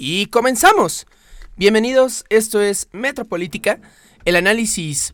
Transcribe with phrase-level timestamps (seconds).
[0.00, 1.08] Y comenzamos.
[1.56, 3.80] Bienvenidos, esto es Metropolítica,
[4.24, 5.12] el análisis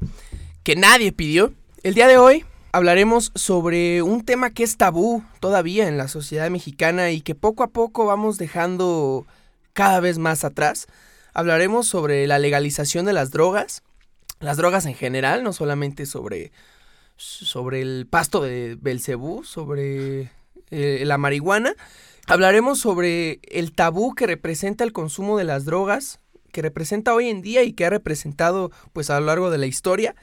[0.62, 1.54] que nadie pidió.
[1.82, 6.50] El día de hoy hablaremos sobre un tema que es tabú todavía en la sociedad
[6.50, 9.26] mexicana y que poco a poco vamos dejando
[9.72, 10.86] cada vez más atrás.
[11.32, 13.82] Hablaremos sobre la legalización de las drogas,
[14.38, 16.52] las drogas en general, no solamente sobre,
[17.16, 20.30] sobre el pasto de Belcebú, sobre
[20.70, 21.74] eh, la marihuana.
[22.26, 26.20] Hablaremos sobre el tabú que representa el consumo de las drogas,
[26.52, 29.66] que representa hoy en día y que ha representado pues a lo largo de la
[29.66, 30.14] historia.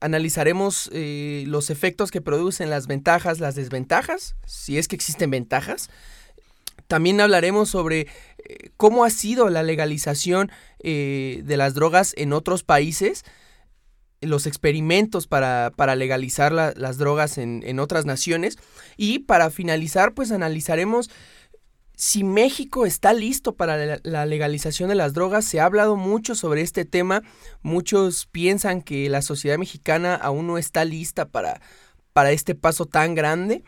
[0.00, 5.90] Analizaremos eh, los efectos que producen las ventajas, las desventajas, si es que existen ventajas.
[6.86, 8.02] También hablaremos sobre
[8.38, 13.24] eh, cómo ha sido la legalización eh, de las drogas en otros países,
[14.20, 18.58] los experimentos para, para legalizar las drogas en, en, otras naciones.
[18.96, 21.10] Y para finalizar, pues analizaremos
[21.96, 25.44] si México está listo para la legalización de las drogas.
[25.44, 27.22] Se ha hablado mucho sobre este tema.
[27.62, 31.60] Muchos piensan que la sociedad mexicana aún no está lista para,
[32.12, 33.62] para este paso tan grande.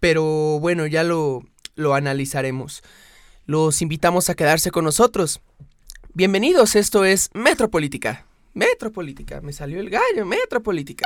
[0.00, 1.42] Pero bueno, ya lo,
[1.74, 2.82] lo analizaremos.
[3.44, 5.40] Los invitamos a quedarse con nosotros.
[6.14, 8.26] Bienvenidos, esto es Metropolítica.
[8.56, 11.04] Metropolítica, me salió el gallo, Metropolítica.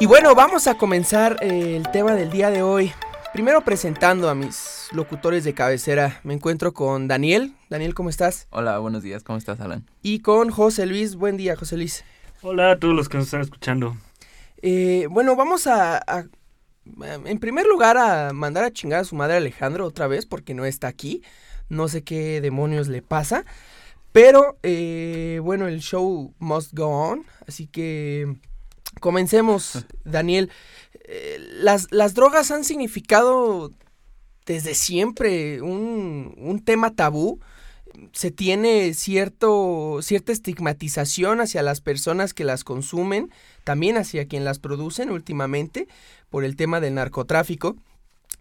[0.00, 2.90] Y bueno, vamos a comenzar eh, el tema del día de hoy.
[3.34, 6.20] Primero presentando a mis locutores de cabecera.
[6.24, 7.54] Me encuentro con Daniel.
[7.68, 8.48] Daniel, ¿cómo estás?
[8.48, 9.24] Hola, buenos días.
[9.24, 9.84] ¿Cómo estás, Alan?
[10.00, 11.16] Y con José Luis.
[11.16, 12.02] Buen día, José Luis.
[12.40, 13.94] Hola a todos los que nos están escuchando.
[14.62, 16.24] Eh, bueno, vamos a, a,
[17.24, 20.64] en primer lugar, a mandar a chingar a su madre Alejandro otra vez porque no
[20.64, 21.22] está aquí.
[21.68, 23.44] No sé qué demonios le pasa.
[24.12, 27.24] Pero, eh, bueno, el show must go on.
[27.46, 28.36] Así que
[29.00, 30.50] Comencemos, Daniel.
[31.04, 33.72] Eh, las, las, drogas han significado
[34.46, 37.40] desde siempre un, un, tema tabú.
[38.12, 43.30] Se tiene cierto, cierta estigmatización hacia las personas que las consumen,
[43.64, 45.88] también hacia quien las producen últimamente,
[46.30, 47.76] por el tema del narcotráfico.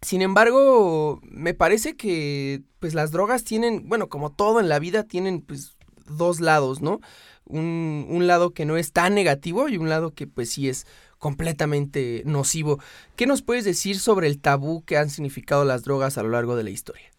[0.01, 5.03] Sin embargo, me parece que pues las drogas tienen, bueno, como todo en la vida,
[5.03, 5.77] tienen pues
[6.07, 6.99] dos lados, ¿no?
[7.45, 10.87] un, un, lado que no es tan negativo y un lado que pues sí es
[11.19, 12.79] completamente nocivo.
[13.15, 16.55] ¿Qué nos puedes decir sobre el tabú que han significado las drogas a lo largo
[16.55, 17.14] de la historia?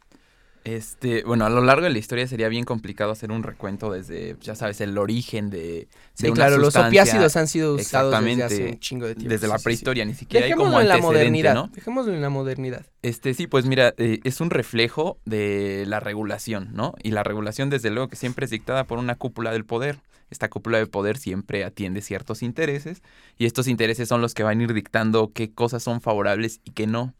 [0.66, 4.36] Este, bueno, a lo largo de la historia sería bien complicado hacer un recuento desde,
[4.40, 8.66] ya sabes, el origen de, de sí, claro, los opiácidos han sido usados desde hace
[8.70, 9.30] un chingo de tiempo.
[9.30, 11.68] Desde la prehistoria, sí, ni siquiera Dejémoslo hay como en la modernidad, ¿no?
[11.68, 12.84] Dejémoslo en la modernidad.
[13.02, 16.94] Este, sí, pues mira, eh, es un reflejo de la regulación, ¿no?
[17.00, 20.00] Y la regulación, desde luego, que siempre es dictada por una cúpula del poder.
[20.30, 23.02] Esta cúpula de poder siempre atiende ciertos intereses
[23.38, 26.72] y estos intereses son los que van a ir dictando qué cosas son favorables y
[26.72, 27.14] qué no.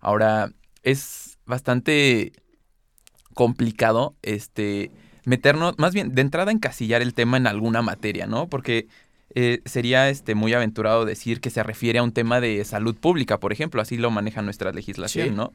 [0.00, 2.32] Ahora, es bastante
[3.34, 4.90] complicado este
[5.24, 8.48] meternos, más bien de entrada encasillar el tema en alguna materia, ¿no?
[8.48, 8.88] Porque
[9.34, 13.38] eh, sería este muy aventurado decir que se refiere a un tema de salud pública,
[13.38, 15.34] por ejemplo, así lo maneja nuestra legislación, Sí.
[15.34, 15.52] ¿no?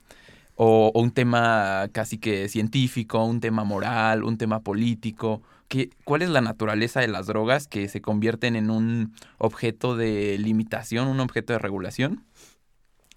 [0.56, 5.44] O, o un tema casi que científico, un tema moral, un tema político.
[5.68, 10.38] Que, ¿Cuál es la naturaleza de las drogas que se convierten en un objeto de
[10.40, 12.24] limitación, un objeto de regulación?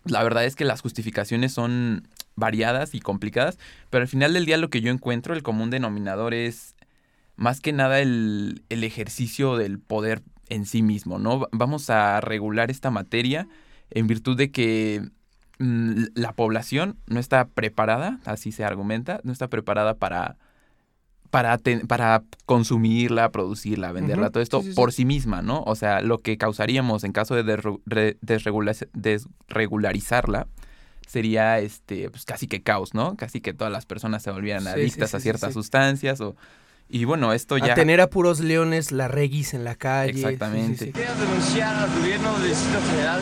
[0.04, 2.08] La verdad es que las justificaciones son
[2.40, 3.58] variadas y complicadas,
[3.90, 6.74] pero al final del día lo que yo encuentro, el común denominador es
[7.36, 11.46] más que nada el, el ejercicio del poder en sí mismo, ¿no?
[11.52, 13.46] Vamos a regular esta materia
[13.90, 15.08] en virtud de que
[15.60, 20.36] mm, la población no está preparada, así se argumenta, no está preparada para,
[21.30, 24.32] para, ten, para consumirla, producirla, venderla, Uh -huh.
[24.32, 25.04] todo esto sí, sí, por sí.
[25.04, 25.62] misma, ¿no?
[25.62, 27.44] O sea, lo que causaríamos en caso de
[28.20, 30.46] desregula desregularizarla
[31.10, 33.16] sería este pues casi que caos, ¿no?
[33.16, 35.54] Casi que todas las personas se volvieran Sí, adictas sí, a ciertas sí.
[35.54, 36.36] sustancias o
[36.88, 40.10] y bueno, esto ya A tener a puros leones, la reguis en la calle.
[40.10, 40.76] Exactamente.
[40.76, 40.92] Sí, sí, sí.
[40.92, 43.20] Quiero denunciar al gobierno del Distrito Federal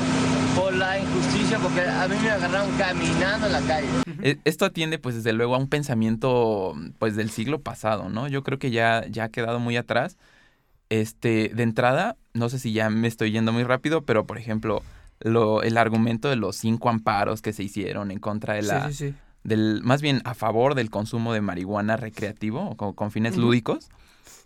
[0.57, 3.89] por la injusticia porque a mí me agarraron caminando en la calle.
[4.23, 8.27] E- Esto atiende, pues, desde luego a un pensamiento, pues, del siglo pasado, ¿no?
[8.29, 10.17] Yo creo que ya, ya ha quedado muy atrás.
[10.91, 14.83] Este, de entrada, no sé si ya me estoy yendo muy rápido, pero, por ejemplo,
[15.21, 18.95] lo, el argumento de los cinco amparos que se hicieron en contra de la, Sí,
[18.95, 19.15] sí, sí.
[19.45, 23.89] del, más bien a favor del consumo de marihuana recreativo o con, con fines lúdicos,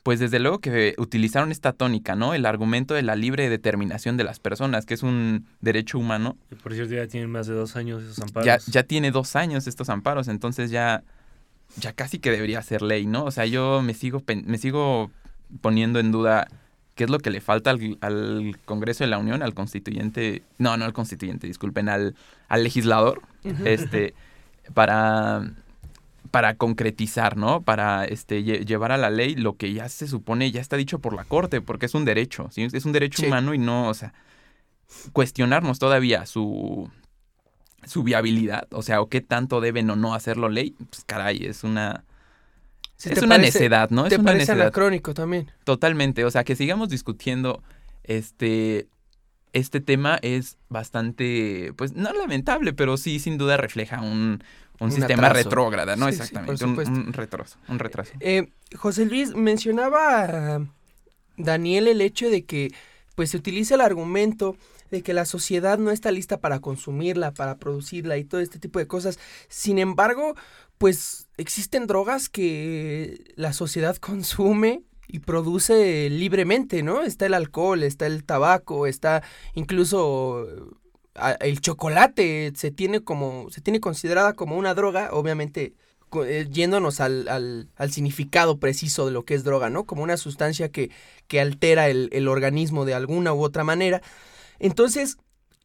[0.02, 2.34] pues desde luego que utilizaron esta tónica, ¿no?
[2.34, 6.36] El argumento de la libre determinación de las personas, que es un derecho humano.
[6.50, 8.44] Y por cierto, ya tienen más de dos años esos amparos.
[8.46, 11.04] Ya, ya tiene dos años estos amparos, entonces ya,
[11.76, 13.24] ya casi que debería ser ley, ¿no?
[13.24, 15.10] O sea, yo me sigo, me sigo
[15.60, 16.48] poniendo en duda
[16.94, 20.42] ¿Qué es lo que le falta al, al Congreso de la Unión, al constituyente?
[20.58, 22.14] No, no al constituyente, disculpen, al,
[22.48, 23.22] al legislador,
[23.64, 24.14] este,
[24.74, 25.52] para,
[26.30, 27.62] para concretizar, ¿no?
[27.62, 30.98] Para este, lle- llevar a la ley lo que ya se supone, ya está dicho
[30.98, 32.68] por la Corte, porque es un derecho, ¿sí?
[32.70, 33.26] Es un derecho Sí.
[33.26, 34.12] humano y no, o sea,
[35.12, 36.90] cuestionarnos todavía su,
[37.86, 41.64] su viabilidad, o sea, o qué tanto deben o no hacerlo ley, pues caray, es
[41.64, 42.04] una...
[43.06, 44.04] Es una parece- necedad, ¿no?
[44.06, 44.60] Es Te una parece necedad.
[44.62, 45.50] anacrónico también.
[45.64, 47.62] Totalmente, o sea, que sigamos discutiendo
[48.04, 48.88] este
[49.54, 54.42] este tema es bastante, pues no lamentable, pero sí sin duda refleja un,
[54.80, 55.44] un, Un sistema atraso.
[55.50, 56.06] retrógrada, ¿no?
[56.06, 58.12] Sí, sí, Exactamente, por un, un retraso, un retraso.
[58.20, 60.66] Eh, José Luis, mencionaba
[61.36, 62.72] Daniel el hecho de que
[63.14, 64.56] pues se utiliza el argumento
[64.90, 68.78] de que la sociedad no está lista para consumirla, para producirla y todo este tipo
[68.78, 69.18] de cosas.
[69.48, 70.34] Sin embargo,
[70.82, 77.02] pues existen drogas que la sociedad consume y produce libremente, ¿no?
[77.02, 79.22] Está el alcohol, está el tabaco, está
[79.54, 80.44] incluso
[81.14, 85.74] ah, el chocolate se tiene como se tiene considerada como una droga, obviamente
[86.26, 89.84] eh, yéndonos al, al, al significado preciso de lo que es droga, ¿no?
[89.84, 90.90] Como una sustancia que,
[91.28, 94.02] que altera el, el organismo de alguna u otra manera.
[94.58, 95.16] Entonces,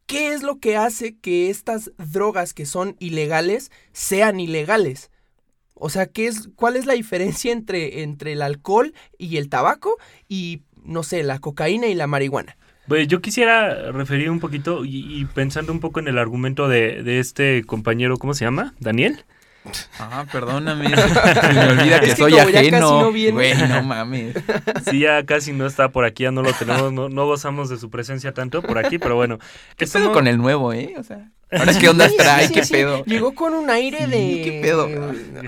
[0.08, 5.12] ¿qué es lo que hace que estas drogas que son ilegales sean ilegales?
[5.76, 9.98] O sea, ¿qué es, ¿cuál es la diferencia entre, entre el alcohol y el tabaco
[10.28, 12.58] y, no sé, la cocaína y la marihuana?
[12.88, 17.04] Pues yo quisiera referir un poquito y, y pensando un poco en el argumento de,
[17.04, 18.74] de este compañero, ¿cómo se llama?
[18.80, 19.26] ¿Daniel?
[20.00, 22.80] Ah, perdóname, se me olvida que Es que soy ajeno.
[22.80, 23.12] no.
[23.12, 24.36] Güey, no mames.
[24.90, 27.78] Sí, ya casi no está por aquí, ya no lo tenemos, no, no gozamos de
[27.78, 29.40] su presencia tanto por aquí, pero bueno.
[29.76, 30.94] ¿Qué pedo con el nuevo, eh?
[30.98, 32.74] O sea, ahora qué onda Sí, trae, sí, qué sí.
[32.74, 33.04] pedo.
[33.06, 34.42] Llegó con un aire Sí, de...
[34.44, 34.88] qué pedo.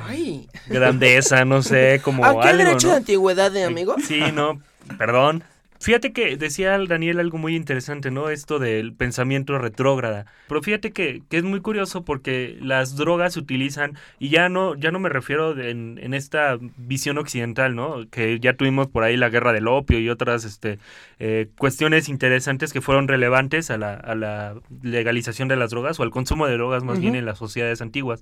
[0.07, 0.48] Ay.
[0.68, 2.94] Grandeza, no sé, como ¿A qué algo, derecho ¿no?
[2.94, 3.95] de antigüedad, de amigo?
[4.06, 4.62] Sí, no,
[4.98, 5.44] perdón.
[5.81, 8.29] Fíjate que decía el Daniel algo muy interesante, ¿no?
[8.29, 10.25] Esto del pensamiento retrógrada.
[10.49, 14.75] Pero fíjate que, que es muy curioso porque las drogas se utilizan, y ya no,
[14.75, 18.09] ya no me refiero de- en, en esta visión occidental, ¿no?
[18.09, 20.79] Que ya tuvimos por ahí la guerra del opio y otras este,
[21.19, 26.03] eh, cuestiones interesantes que fueron relevantes a la, a la legalización de las drogas o
[26.03, 28.21] al consumo de drogas más bien en las sociedades antiguas.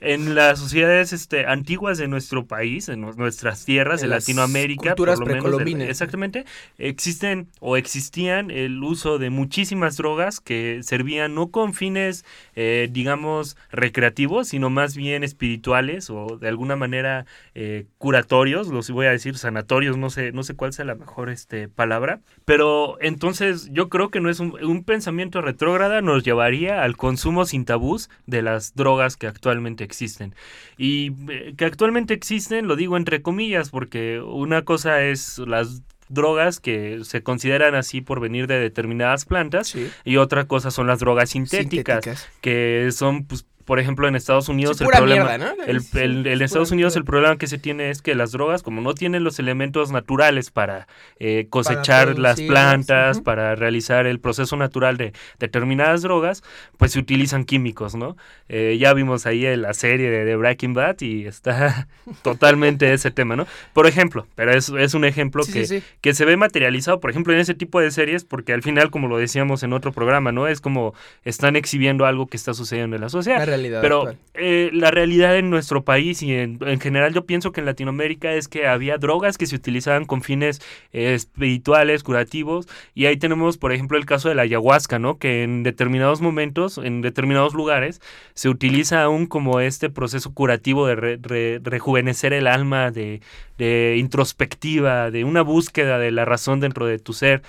[0.00, 4.90] En las sociedades este, antiguas de nuestro país, en nu- nuestras tierras, En las Latinoamérica,
[4.94, 5.88] culturas por lo menos, de- precolombinas.
[5.88, 6.44] exactamente,
[6.78, 12.24] existen o existían el uso de muchísimas drogas que servían no con fines,
[12.54, 19.06] eh, digamos, recreativos, sino más bien espirituales o de alguna manera eh, curatorios, los voy
[19.06, 23.68] a decir sanatorios, no sé, no sé cuál sea la mejor este, palabra, pero entonces
[23.72, 28.10] yo creo que no es un, un pensamiento retrógrada, nos llevaría al consumo sin tabús
[28.26, 30.34] de las drogas que actualmente existen.
[30.76, 36.60] Y eh, que actualmente existen, lo digo entre comillas, porque una cosa es las drogas
[36.60, 39.88] que se consideran así por venir de determinadas plantas Sí.
[40.04, 44.76] y otra cosa son las drogas sintéticas, que son pues por ejemplo en Estados Unidos
[44.78, 45.62] Sí, el problema mierda, ¿no?
[45.64, 46.98] el, Sí, el- sí, en Estados Unidos mierda.
[47.00, 50.50] el problema que se tiene es que las drogas, como no tienen los elementos naturales
[50.50, 50.86] para
[51.18, 56.42] eh, cosechar las plantas, para realizar el proceso natural de determinadas drogas,
[56.78, 58.16] pues se utilizan químicos, ¿no?
[58.48, 61.88] Eh, ya vimos ahí en la serie de, de Breaking Bad y está
[62.22, 63.46] totalmente ese tema, ¿no?
[63.72, 67.10] Por ejemplo, pero es, es un ejemplo Sí, que, sí, que se ve materializado, por
[67.10, 70.32] ejemplo, en ese tipo de series, porque al final, como lo decíamos en otro programa,
[70.32, 70.48] ¿no?
[70.48, 70.94] Es como
[71.24, 73.38] están exhibiendo algo que está sucediendo en la sociedad.
[73.54, 77.60] Realidad Pero eh, la realidad en nuestro país y en, en general yo pienso que
[77.60, 80.60] en Latinoamérica es que había drogas que se utilizaban con fines
[80.92, 85.18] eh, espirituales, curativos, y ahí tenemos, por ejemplo, el caso de la ayahuasca, ¿no?
[85.18, 88.00] Que en determinados momentos, en determinados lugares,
[88.34, 93.20] se utiliza aún como este proceso curativo de re- re- rejuvenecer el alma, de,
[93.58, 97.42] de introspectiva, de una búsqueda de la razón dentro de tu ser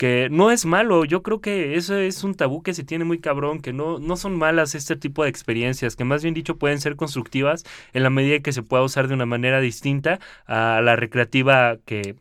[0.00, 3.18] que no es malo, yo creo que eso es un tabú que se tiene muy
[3.18, 6.80] cabrón, que no, no son malas este tipo de experiencias, que más bien dicho pueden
[6.80, 10.96] ser constructivas en la medida que se pueda usar de una manera distinta a la
[10.96, 12.14] recreativa que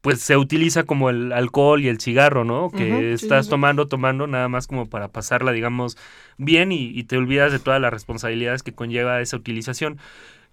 [0.00, 2.72] pues se utiliza como el alcohol y el cigarro, ¿no?
[2.72, 3.50] Que estás sí, sí.
[3.50, 5.96] tomando, tomando nada más como para pasarla, digamos,
[6.38, 9.98] bien y, y te olvidas de todas las responsabilidades que conlleva esa utilización.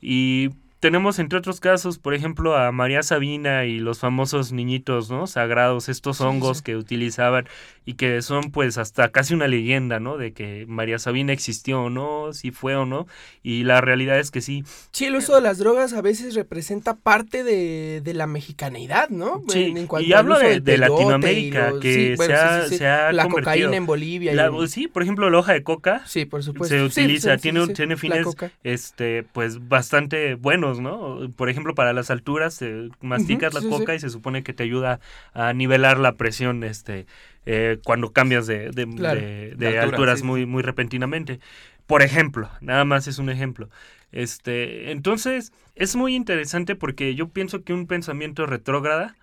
[0.01, 5.27] Y tenemos entre otros casos, por ejemplo, a María Sabina y los famosos niñitos, ¿no?
[5.27, 6.63] Sagrados, estos Sí, hongos sí.
[6.63, 7.47] que utilizaban
[7.85, 10.17] y que son pues hasta casi una leyenda, ¿no?
[10.17, 13.07] De que María Sabina existió o no, si fue o no.
[13.43, 14.63] Y la realidad es que sí.
[14.91, 19.41] Sí, el uso de las drogas a veces representa parte de, de la mexicanidad, ¿no?
[19.49, 22.87] Sí, cuanto y al hablo uso de- de y Latinoamérica, los- que se ha- se
[22.87, 23.51] ha La convertido.
[23.53, 24.31] cocaína en Bolivia.
[24.31, 26.75] y La- en- sí, por ejemplo, la hoja de coca Sí, por supuesto.
[26.75, 28.27] se Sí, utiliza, sí, sí, tiene, sí, tiene fines
[28.63, 31.31] este pues bastante buenos buenos, ¿no?
[31.35, 34.63] Por ejemplo, para las alturas, eh, masticas la sí, coca y se supone que te
[34.63, 34.99] ayuda
[35.33, 37.05] a nivelar la presión este,
[37.45, 39.27] eh, cuando cambias de, de- Claro.
[39.49, 41.39] de- de De altura, alturas sí, muy, muy repentinamente.
[41.87, 43.69] Por ejemplo, nada más es un ejemplo.
[44.11, 49.15] Este, entonces, es muy interesante porque yo pienso que un pensamiento retrógrada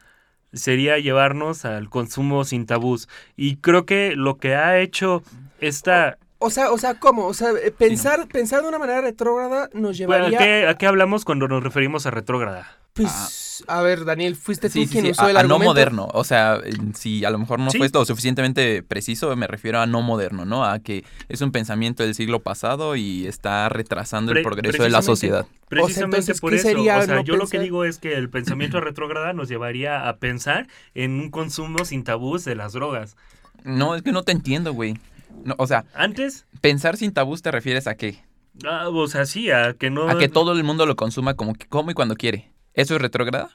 [0.52, 3.08] sería llevarnos al consumo sin tabús.
[3.36, 5.22] Y creo que lo que ha hecho
[5.58, 6.18] esta...
[6.38, 7.26] O sea, o sea, ¿cómo?
[7.26, 10.38] O sea, eh, pensar, pensar de una manera retrógrada nos ¿A llevaría...
[10.38, 12.76] qué, a qué hablamos cuando nos referimos a retrógrada?
[12.92, 15.58] Pues, a ver, Daniel, fuiste tú Sí, sí, quien sí, usó a, el a no
[15.58, 16.08] moderno.
[16.14, 16.60] O sea,
[16.94, 17.76] si a lo mejor no Sí.
[17.78, 20.64] fue lo suficientemente preciso, me refiero a no moderno, ¿no?
[20.64, 24.98] A que es un pensamiento del siglo pasado y está retrasando el progreso de la
[25.00, 25.46] precisamente- sociedad.
[25.68, 26.68] Precisamente entonces, por ¿qué eso.
[26.80, 30.16] o sea, no yo lo que digo es que el pensamiento retrógrada nos llevaría a
[30.16, 33.16] pensar en un consumo sin tabús de las drogas.
[33.64, 34.96] No, es que no te entiendo, güey.
[35.44, 38.24] No, o sea, Antes, pensar sin tabús te refieres a qué?
[38.66, 40.08] ah, o sea, sí, a que no...
[40.08, 42.52] A que todo el mundo lo consuma como, como y cuando quiere.
[42.74, 43.50] ¿Eso es retrógrada?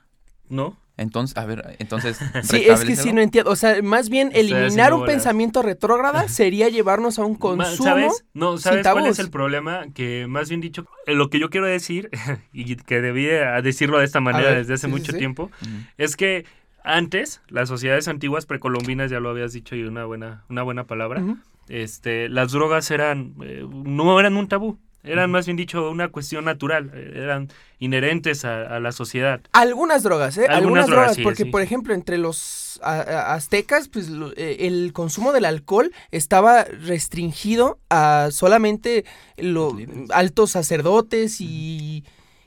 [0.49, 0.77] ¿No?
[0.97, 2.19] Entonces, a ver, entonces.
[2.43, 3.49] Sí, es que sí no entiendo.
[3.49, 5.15] O sea, más bien eliminar un bolas.
[5.15, 7.89] pensamiento retrógrada sería llevarnos a un consumo.
[7.89, 8.25] ¿Sabes?
[8.33, 9.11] No, ¿sabes cuál tabús.
[9.11, 9.85] es el problema?
[9.95, 12.09] Que más bien dicho, eh, lo que yo quiero decir,
[12.53, 15.17] y que debí de- decirlo de esta manera ver, desde hace sí, mucho sí.
[15.17, 15.49] tiempo,
[15.97, 16.45] es que
[16.83, 21.23] antes, las sociedades antiguas precolombinas, ya lo habías dicho y una buena, una buena palabra.
[21.71, 26.45] Este, las drogas eran, eh, no eran un tabú, eran más bien dicho una cuestión
[26.45, 27.49] natural, eh, eran
[27.79, 29.41] inherentes a, a la sociedad.
[29.53, 30.41] Algunas drogas, ¿eh?
[30.41, 31.49] Algunas Algunas, drogas, drogas, sí, porque sí.
[31.49, 36.63] por ejemplo entre los a- a- aztecas, pues lo- eh, el consumo del alcohol estaba
[36.65, 39.05] restringido a solamente
[39.37, 39.73] los
[40.11, 42.03] altos sacerdotes y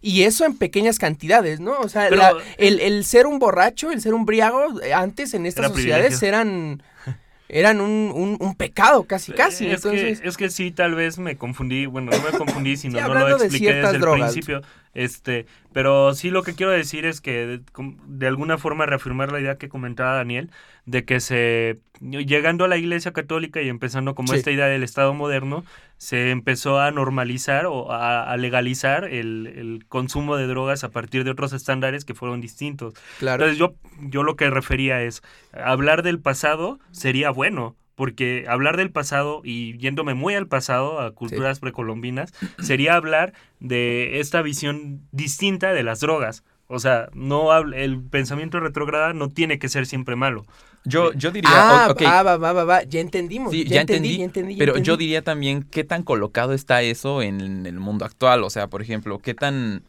[0.06, 1.78] y eso en pequeñas cantidades, ¿no?
[1.80, 5.46] O sea, Pero- la- el, el ser un borracho, el ser un briago, antes en
[5.46, 6.28] estas sociedades privilegio.
[6.28, 6.82] eran
[7.48, 9.66] eran un, un- un pecado casi casi.
[9.66, 12.76] Eh, Es, Entonces, que, es que sí, tal vez me confundí, bueno, no me confundí,
[12.76, 14.62] sino Sí, no lo de expliqué desde el principio.
[14.94, 17.60] Este, pero sí lo que quiero decir es que
[18.06, 20.50] de, alguna forma reafirmar la idea que comentaba Daniel,
[20.86, 24.38] de que se, llegando a la iglesia católica y empezando como Sí.
[24.38, 25.64] esta idea del Estado moderno,
[25.96, 31.24] se empezó a normalizar o a, a legalizar el, el consumo de drogas a partir
[31.24, 32.94] de otros estándares que fueron distintos.
[33.18, 33.44] claro.
[33.44, 35.22] Entonces yo, yo lo que refería es,
[35.52, 41.12] hablar del pasado sería bueno, porque hablar del pasado y yéndome muy al pasado, a
[41.12, 46.42] culturas precolombinas, sería hablar de esta visión distinta de las drogas.
[46.66, 50.46] O sea, no el pensamiento retrógrada no tiene que ser siempre malo.
[50.84, 51.50] Yo, yo diría.
[51.52, 53.52] Ah, ah, va, va, va, va, ya entendimos.
[53.52, 56.52] Sí, ya, ya entendí, entendí, ya entendí, ya Pero yo diría también qué tan colocado
[56.52, 58.44] está eso en el mundo actual.
[58.44, 59.84] O sea, por ejemplo, qué tan.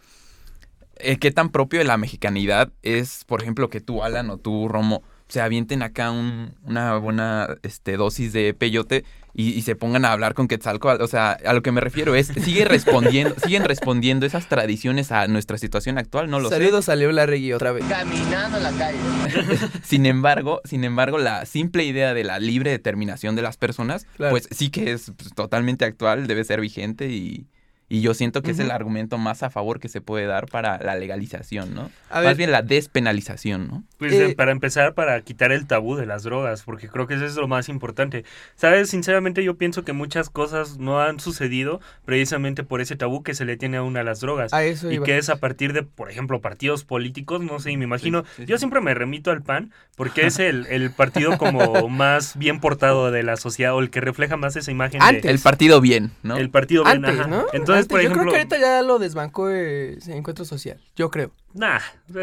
[0.98, 4.68] eh, qué tan propio de la mexicanidad es, por ejemplo, que tú, Alan, o tú,
[4.68, 9.04] Romo, se avienten acá un- una buena este, dosis de peyote
[9.34, 11.02] y, y se pongan a hablar con Quetzalcóatl.
[11.02, 15.28] O sea, a lo que me refiero es, sigue respondiendo, siguen respondiendo esas tradiciones a
[15.28, 16.56] nuestra situación actual, no lo sé.
[16.56, 17.84] Saludos a Larregui otra vez.
[17.86, 18.98] Caminando en la calle.
[19.84, 24.32] Sin embargo, sin embargo, la simple idea de la libre determinación de las personas, Claro.
[24.32, 27.48] pues sí que es pues, totalmente actual, debe ser vigente y,
[27.88, 30.80] y yo siento que es el argumento más a favor que se puede dar para
[30.80, 31.92] la legalización, ¿no?
[32.10, 33.84] A Más ver, bien la despenalización, ¿no?
[34.00, 37.26] Pues Eh, para empezar, para quitar el tabú de las drogas, porque creo que eso
[37.26, 38.26] es lo más importante.
[38.56, 43.34] Sabes, sinceramente yo pienso que muchas cosas no han sucedido precisamente por ese tabú que
[43.36, 44.54] se le tiene aún a las drogas.
[44.54, 45.06] a eso Y iba.
[45.06, 48.44] que es a partir de, por ejemplo, partidos políticos, no sé, y me imagino, Sí,
[48.44, 52.60] sí, yo siempre me remito al PAN, porque es el, el partido como más bien
[52.60, 55.26] portado de la sociedad, o el que refleja más esa imagen de- Antes.
[55.26, 56.38] El partido bien, ¿no?
[56.38, 57.28] el partido bien, Antes, ajá.
[57.30, 57.46] ¿no?
[57.54, 60.80] Entonces, Por yo ejemplo, creo que ahorita ya lo desbancó eh, encuentro social.
[60.96, 61.32] Yo creo.
[61.54, 61.80] nah,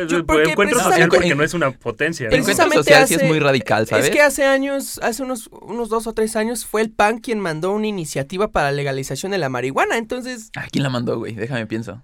[0.08, 2.28] Yo- porque encuentro social porque no es una potencia.
[2.28, 2.34] ¿no?
[2.36, 4.06] Encuentro precisamente social sí es muy radical, ¿sabes?
[4.06, 7.38] Es que hace años, hace unos, unos dos o tres años, fue el PAN quien
[7.40, 9.98] mandó una iniciativa para la legalización de la marihuana.
[9.98, 11.34] Entonces, Ah, ¿Quién la mandó, güey?
[11.34, 12.02] Déjame pienso.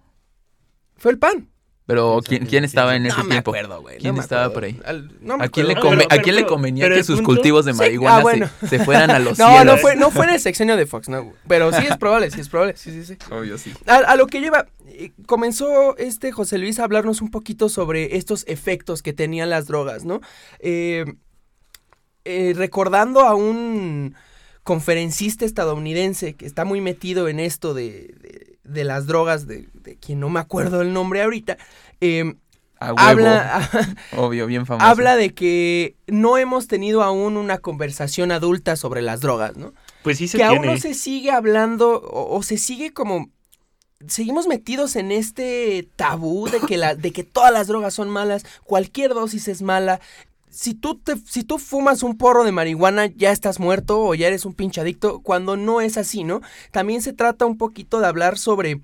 [0.97, 1.49] fue el PAN.
[1.89, 3.51] Pero ¿Quién ¿quién, estaba en ese no tiempo?
[3.53, 3.97] me acuerdo, güey.
[3.97, 4.55] ¿Quién no me estaba acuerdo.
[4.55, 4.81] por ahí?
[4.85, 7.17] Al- no me ¿A quién, le come- pero- ¿A quién le convenía pero que sus
[7.17, 8.51] punto- cultivos de Sí, marihuana ah, se- bueno.
[8.69, 9.65] se, fueran a los No, cielos?
[9.65, 11.33] no fue, no fue en el sexenio de Fox, no.
[11.49, 12.77] Pero sí es probable, sí es probable.
[12.77, 13.17] Sí, sí, sí.
[13.33, 13.73] Obvio, sí.
[13.87, 18.19] A, a lo que lleva, eh, comenzó este José Luis a hablarnos un poquito sobre
[18.19, 20.21] estos efectos que tenían las drogas, ¿no?
[20.61, 21.07] Eh,
[22.27, 24.15] eh, recordando a un
[24.63, 29.97] conferencista estadounidense que está muy metido en esto de, de- de las drogas, de, de
[29.97, 31.57] quien no me acuerdo el nombre ahorita,
[32.01, 32.35] eh,
[32.79, 32.99] A huevo.
[33.01, 33.69] habla,
[34.17, 34.87] Obvio, bien famoso.
[34.87, 39.73] habla de que no hemos tenido aún una conversación adulta sobre las drogas, ¿no?
[40.03, 43.31] Pues sí se que aún no se sigue hablando o, o se sigue como
[44.07, 48.45] seguimos metidos en este tabú de que la de que todas las drogas son malas,
[48.65, 50.01] cualquier dosis es mala.
[50.51, 54.27] Si tú te si tú fumas un porro de marihuana ya estás muerto o ya
[54.29, 56.41] eres un pinche adicto, cuando no es así, ¿no?
[56.71, 58.81] También se trata un poquito de hablar sobre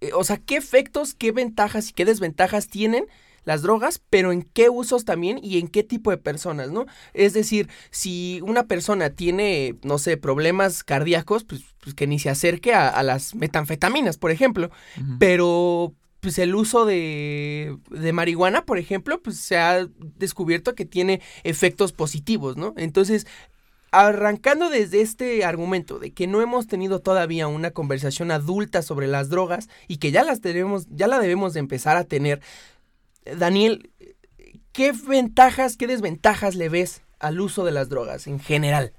[0.00, 3.06] eh, o sea, qué efectos, qué ventajas y qué desventajas tienen
[3.44, 6.86] las drogas, pero en qué usos también y en qué tipo de personas, ¿no?
[7.14, 12.28] Es decir, si una persona tiene, no sé, problemas cardíacos, pues, pues que ni se
[12.28, 14.70] acerque a, a las metanfetaminas, por ejemplo,
[15.20, 21.20] pero pues el uso de, de marihuana, por ejemplo, pues se ha descubierto que tiene
[21.44, 22.74] efectos positivos, ¿no?
[22.76, 23.26] Entonces,
[23.90, 29.28] arrancando desde este argumento de que no hemos tenido todavía una conversación adulta sobre las
[29.28, 32.40] drogas y que ya las tenemos, ya la debemos de empezar a tener,
[33.38, 33.90] Daniel,
[34.72, 38.92] ¿qué ventajas, qué desventajas le ves al uso de las drogas en general?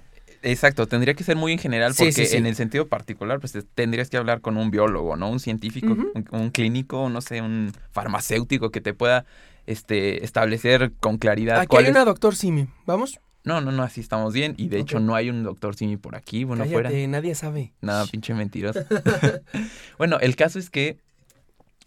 [0.44, 2.38] Exacto, tendría que ser muy en general porque sí, sí.
[2.38, 5.30] en el sentido particular pues te- tendrías que hablar con un biólogo, ¿no?
[5.30, 9.26] Un científico, un, un clínico, no sé, un farmacéutico que te pueda
[9.66, 13.20] este, establecer con claridad Aquí cuál hay es- una doctor Simi, ¿vamos?
[13.44, 14.56] No, no, no, así estamos bien.
[14.58, 17.08] Y de hecho no hay un doctor Simi por aquí, bueno, Cállate, fuera.
[17.08, 17.72] nadie sabe.
[17.82, 18.82] Nada, pinche mentiroso.
[19.98, 20.98] bueno, el caso es que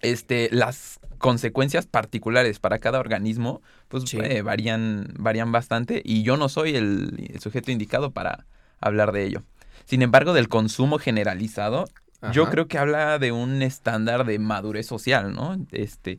[0.02, 4.18] este, las consecuencias particulares para cada organismo, pues Sí.
[4.22, 6.00] eh, varían, varían bastante.
[6.04, 8.46] Y yo no soy el, el sujeto indicado para
[8.80, 9.42] hablar de ello.
[9.84, 11.86] Sin embargo, del consumo generalizado,
[12.32, 15.56] yo creo que habla de un estándar de madurez social, ¿no?
[15.72, 16.18] Este,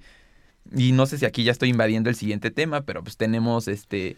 [0.76, 4.18] y no sé si aquí ya estoy invadiendo el siguiente tema, pero pues tenemos este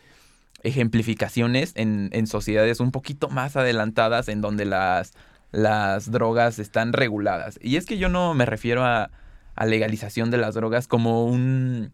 [0.63, 5.13] ejemplificaciones en, en sociedades un poquito más adelantadas en donde las,
[5.51, 7.59] las drogas están reguladas.
[7.61, 9.11] Y es que yo no me refiero a,
[9.55, 11.91] a legalización de las drogas como un...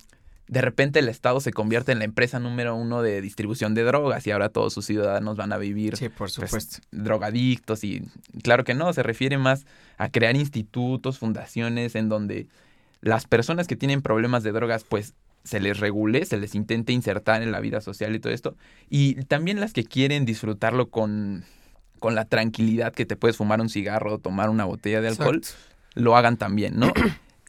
[0.48, 4.26] De repente el Estado se convierte en la empresa número uno de distribución de drogas
[4.26, 8.02] y ahora todos sus ciudadanos van a vivir Sí, por pues, drogadictos y
[8.42, 9.68] claro que no, se refiere más
[10.00, 12.48] a crear institutos, fundaciones en donde
[13.02, 15.14] las personas que tienen problemas de drogas pues
[15.44, 18.56] se les regule, se les intente insertar en la vida social y todo esto
[18.90, 21.46] y también las que quieren disfrutarlo con
[22.00, 25.38] con la tranquilidad que te puedes fumar un cigarro o tomar una botella de alcohol,
[25.38, 25.60] Exacto.
[25.96, 26.92] lo hagan también, ¿no?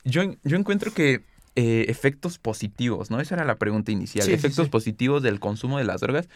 [0.04, 1.24] Yo, yo encuentro que
[1.56, 3.20] eh, efectos positivos, ¿no?
[3.20, 4.26] Esa era la pregunta inicial.
[4.26, 4.70] Sí, efectos sí.
[4.70, 6.28] positivos del consumo de las drogas.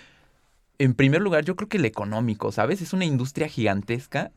[0.79, 2.83] En primer lugar, yo creo que el económico, ¿sabes?
[2.83, 4.33] Es una industria gigantesca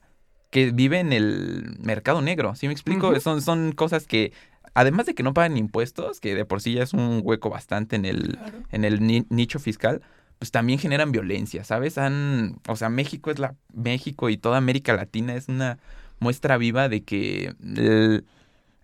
[0.51, 3.19] que vive en el mercado negro, ¿sí me explico?
[3.19, 4.31] Son, son cosas que,
[4.75, 7.95] además de que no pagan impuestos, que de por sí ya es un hueco bastante
[7.95, 8.39] en el,
[8.71, 10.01] en el ni- nicho fiscal,
[10.39, 11.97] pues también generan violencia, ¿sabes?
[11.97, 15.79] Han, o sea, México es la México y toda América Latina es una
[16.19, 18.25] muestra viva de que el-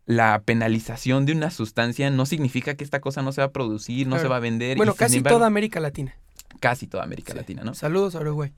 [0.06, 4.06] la penalización de una sustancia no significa que esta cosa no se va a producir,
[4.08, 4.24] no Claro.
[4.24, 4.76] se va a vender.
[4.78, 6.13] Bueno, casi embargo- toda América Latina.
[6.60, 7.38] casi toda América Sí.
[7.38, 7.74] Latina, ¿no?
[7.74, 8.52] Saludos a Uruguay.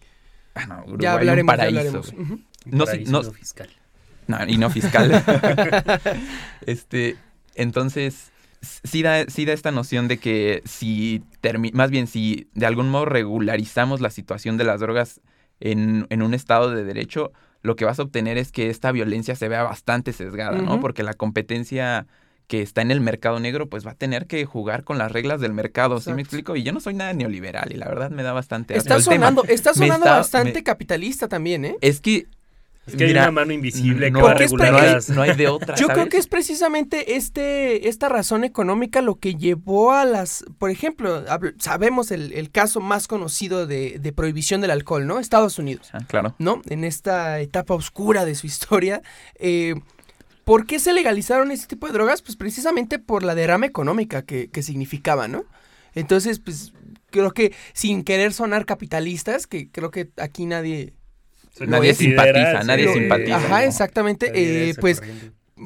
[0.55, 2.13] Ah, no, Uruguay, ya un hablaremos, ya paraíso, hablaremos.
[2.13, 2.39] Ujú.
[2.65, 3.69] No, Paraíso no- no fiscal.
[4.27, 5.11] No, y no fiscal.
[6.65, 7.17] este,
[7.55, 8.31] entonces,
[8.61, 12.89] sí da, sí da esta noción de que si, termi- más bien, si de algún
[12.89, 15.21] modo regularizamos la situación de las drogas
[15.59, 17.31] en, en un estado de derecho,
[17.65, 20.79] lo que vas a obtener es que esta violencia se vea bastante sesgada, ¿no?
[20.79, 22.07] Porque la competencia
[22.47, 25.41] que está en el mercado negro, pues va a tener que jugar con las reglas
[25.41, 26.55] del mercado, ¿sí me explico?
[26.55, 29.73] Y yo no soy nada neoliberal y la verdad me da bastante Está sonando, está
[29.73, 31.75] sonando está- bastante me- capitalista también, ¿eh?
[31.81, 32.27] Es que...
[32.87, 35.21] Es que mira, hay una mano invisible no, que va a regular no hay, no
[35.23, 39.91] hay de otra, Yo creo que es precisamente este, esta razón económica lo que llevó
[39.91, 41.23] a las, por ejemplo,
[41.57, 45.19] sabemos el, el caso más conocido de, de prohibición del alcohol, ¿no?
[45.19, 46.35] Estados Unidos, Ah, claro.
[46.37, 46.61] ¿no?
[46.69, 49.01] En esta etapa oscura de su historia.
[49.39, 49.75] eh,
[50.43, 52.21] ¿Por qué se legalizaron este tipo de drogas?
[52.21, 55.43] Pues precisamente por la derrama económica que, que significaba, ¿no?
[55.95, 56.71] Entonces, pues
[57.09, 60.93] creo que sin querer sonar capitalistas, que creo que aquí nadie...
[61.61, 63.37] Nadie simpatiza, nadie simpatiza.
[63.37, 63.67] Ajá, ¿no?
[63.67, 64.31] exactamente.
[64.35, 65.01] eh, pues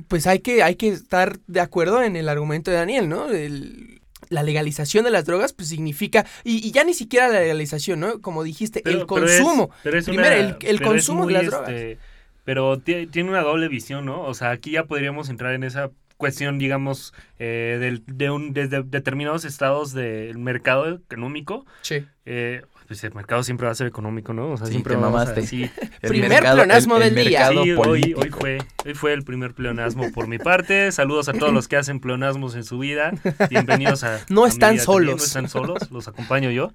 [0.07, 3.29] pues hay que, hay que estar de acuerdo en el argumento de Daniel, ¿no?
[3.29, 7.99] El- la legalización de las drogas, pues significa, y, y ya ni siquiera la legalización,
[7.99, 8.21] ¿no?
[8.21, 9.71] Como dijiste, el Pero- pero es- consumo.
[9.81, 11.69] pero es Primero, una- el- el pero es consumo de las drogas.
[11.69, 11.97] este,
[12.45, 14.21] pero ti- tiene una doble visión, ¿no?
[14.21, 18.83] O sea, aquí ya podríamos entrar en esa cuestión, digamos, eh, del- de, un, desde
[18.83, 21.65] determinados estados del mercado económico.
[21.81, 22.05] Sí.
[22.25, 24.49] eh, pues el mercado siempre va a ser económico, ¿no?
[24.51, 25.41] O sea, Sí, siempre te a mamaste.
[26.01, 27.47] El Primer mercado- pleonasmo el- el del día.
[27.49, 30.91] Sí, hoy, hoy fue, hoy fue el primer pleonasmo por mi parte.
[30.91, 33.11] Saludos a todos los que hacen pleonasmos en su vida.
[33.49, 34.19] Bienvenidos a.
[34.29, 35.17] No a están vida solos.
[35.17, 36.73] No están solos, los acompaño yo.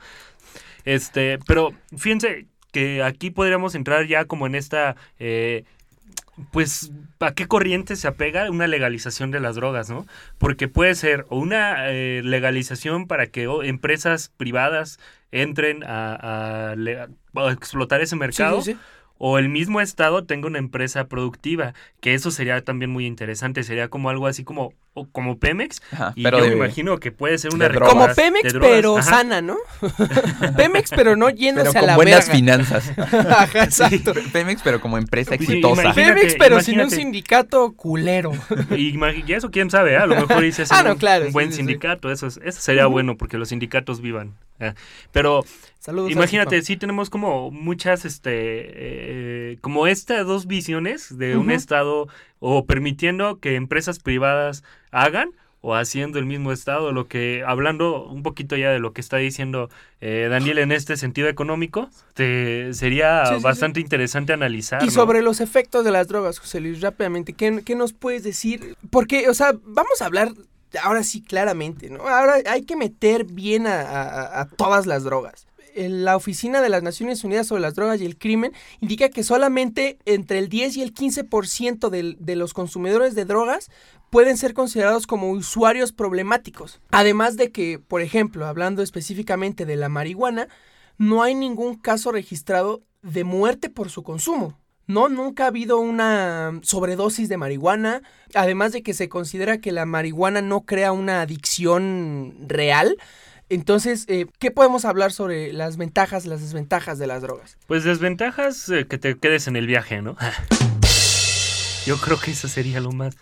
[0.85, 4.97] Este, pero fíjense que aquí podríamos entrar ya como en esta.
[5.19, 5.65] eh,
[6.51, 10.05] pues, ¿a qué corriente se apega una legalización de las drogas, no?
[10.39, 14.99] Porque puede ser o una eh, legalización para que empresas privadas
[15.43, 18.79] entren a, a le- a explotar ese mercado, sí, sí.
[19.19, 23.89] o el mismo estado tenga una empresa productiva, que eso sería también muy interesante, sería
[23.89, 27.11] como algo así como o como Pemex, Ajá, y pero yo de- me imagino que
[27.11, 27.69] puede ser una.
[27.69, 29.11] Como Pemex, de pero ajá.
[29.11, 29.57] sana, ¿no?
[30.57, 32.35] Pemex, pero no yéndose Pero a con la buenas verga.
[32.35, 32.93] finanzas.
[32.99, 34.13] Ajá, exacto.
[34.33, 35.83] Pemex, pero como empresa exitosa.
[35.83, 38.31] imagínate, Pemex, pero sin un sindicato culero.
[38.77, 38.97] Y,
[39.33, 39.97] eso quién sabe, ¿eh?
[39.97, 41.57] a lo mejor dice Ah, no, un, claro, un sí, buen sí, sí.
[41.59, 44.35] sindicato, eso, es- eso sería bueno porque los sindicatos vivan.
[44.61, 44.75] ¿Eh?
[45.13, 45.45] Pero
[45.81, 46.11] Saludos.
[46.11, 52.67] imagínate, sí tenemos como muchas, este, eh, como estas dos visiones de un estado o
[52.67, 55.31] permitiendo que empresas privadas hagan
[55.67, 59.17] o haciendo el mismo estado, lo que, hablando un poquito ya de lo que está
[59.17, 59.71] diciendo
[60.03, 63.43] eh, Daniel en este sentido económico, te, sería Sí, sí, sí.
[63.45, 64.83] bastante interesante analizar.
[64.83, 64.93] Y ¿no?
[64.93, 68.77] sobre los efectos de las drogas, José Luis, rápidamente, ¿qué, qué nos puedes decir?
[68.91, 70.33] Porque, o sea, vamos a hablar
[70.83, 72.09] ahora sí claramente, ¿no?
[72.09, 75.47] Ahora hay que meter bien a, todas las drogas.
[75.77, 79.99] La Oficina de las Naciones Unidas sobre las Drogas y el Crimen indica que solamente
[80.05, 83.71] entre el 10 y el 15% del- de los consumidores de drogas
[84.09, 86.81] pueden ser considerados como usuarios problemáticos.
[86.93, 90.47] Además de que, por ejemplo, hablando específicamente de la marihuana,
[90.97, 94.57] no hay ningún caso registrado de muerte por su consumo.
[94.87, 98.03] No, nunca ha habido una sobredosis de marihuana,
[98.35, 102.97] además de que se considera que la marihuana no crea una adicción real.
[103.51, 107.57] Entonces, eh, ¿qué podemos hablar sobre las ventajas, las desventajas de las drogas?
[107.67, 110.17] Pues desventajas eh, que te quedes en el viaje, ¿no?
[111.87, 113.17] Yo creo que eso sería lo más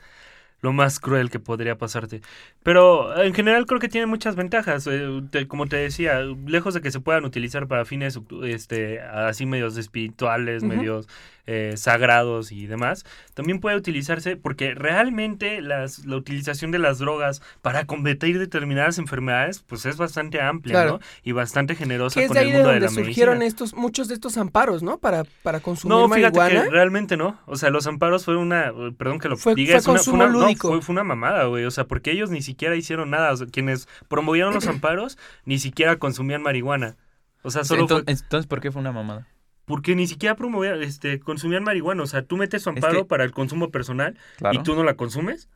[0.61, 2.21] lo más cruel que podría pasarte.
[2.63, 4.87] Pero en general creo que tiene muchas ventajas.
[4.89, 9.45] eh, te- como te decía, lejos de que se puedan utilizar para fines este, así
[9.45, 11.09] medios espirituales, medios
[11.47, 17.43] eh, sagrados y demás, también puede utilizarse porque realmente las, la utilización de las drogas
[17.63, 20.91] para combatir determinadas enfermedades pues es bastante amplia Claro.
[20.93, 21.01] ¿no?
[21.25, 23.65] y bastante generosa es con de el ahí de mundo de, donde la surgieron medicina.
[23.65, 24.99] estos, muchos de estos amparos, ¿no?
[24.99, 26.65] Para, para consumir No, fíjate marihuana.
[26.67, 27.41] que realmente no.
[27.47, 30.17] O sea, los amparos fueron una, perdón que lo Fue- diga, fue es una, consumo
[30.25, 30.69] una- no, lúdico.
[30.69, 31.65] fue, fue una mamada, güey.
[31.65, 33.33] O sea, porque ellos ni siquiera hicieron nada.
[33.33, 36.97] O sea, quienes promovieron los amparos ni siquiera consumían marihuana.
[37.43, 39.27] O sea, solo fue entonces, entonces, ¿por qué fue una mamada?
[39.65, 42.03] Porque ni siquiera promovían, este, consumían marihuana.
[42.03, 44.59] O sea, tú metes tu amparo que- para el consumo personal Claro.
[44.61, 45.49] y tú no la consumes.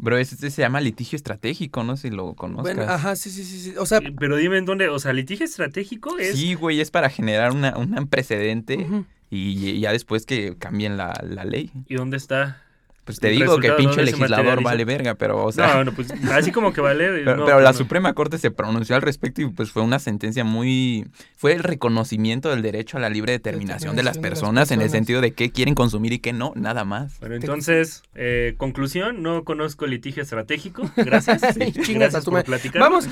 [0.00, 2.76] Bro, este se llama litigio estratégico, no sé si lo conozcas.
[2.76, 3.74] Bueno, ajá, sí, sí, sí, sí.
[3.78, 6.36] O sea, Pero dime en dónde, o sea, litigio estratégico es...
[6.38, 8.86] Sí, güey, es para generar una, un precedente
[9.28, 11.72] y, y ya después que cambien la, la ley.
[11.88, 12.62] ¿Y dónde está?
[13.08, 15.74] Pues te digo que pinche ¿dónde se legislador vale verga, pero, o sea...
[15.74, 17.08] no, no, pues así como que vale.
[17.28, 17.78] Pero, no, pero pues la no.
[17.78, 21.06] Suprema Corte se pronunció al respecto y pues fue una sentencia muy...
[21.36, 24.80] Fue el reconocimiento del derecho a la libre determinación de las de las personas en
[24.80, 27.18] el sentido de qué quieren consumir y qué no, nada más.
[27.20, 30.90] Bueno, entonces, eh, conclusión, no conozco litigio estratégico.
[30.96, 31.40] Gracias.
[31.82, 32.80] Chingas Gracias por platicar.
[32.80, 33.08] Vamos,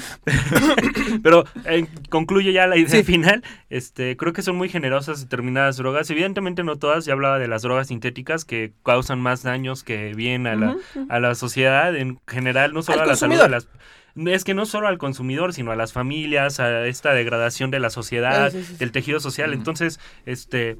[1.22, 3.02] Pero eh, concluyo ya la idea Sí.
[3.02, 3.42] final.
[3.68, 6.08] Este, creo que son muy generosas determinadas drogas.
[6.10, 7.04] Evidentemente no todas.
[7.04, 10.76] Ya hablaba de las drogas sintéticas que causan más daños que bien a la,
[11.08, 13.68] a la sociedad en general, no solo Al a la salud de consumidor.
[14.16, 17.80] las es que no solo al consumidor, sino a las familias, a esta degradación de
[17.80, 18.76] la sociedad, Ah, sí, sí, sí.
[18.78, 19.52] del tejido social.
[19.52, 20.78] Entonces, este, eh,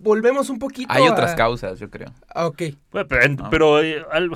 [0.00, 2.12] volvemos un poquito Hay otras a- causas, yo creo.
[2.34, 2.62] Ah, ok.
[2.92, 3.50] Bueno, pero, No.
[3.50, 4.30] pero, eh, al-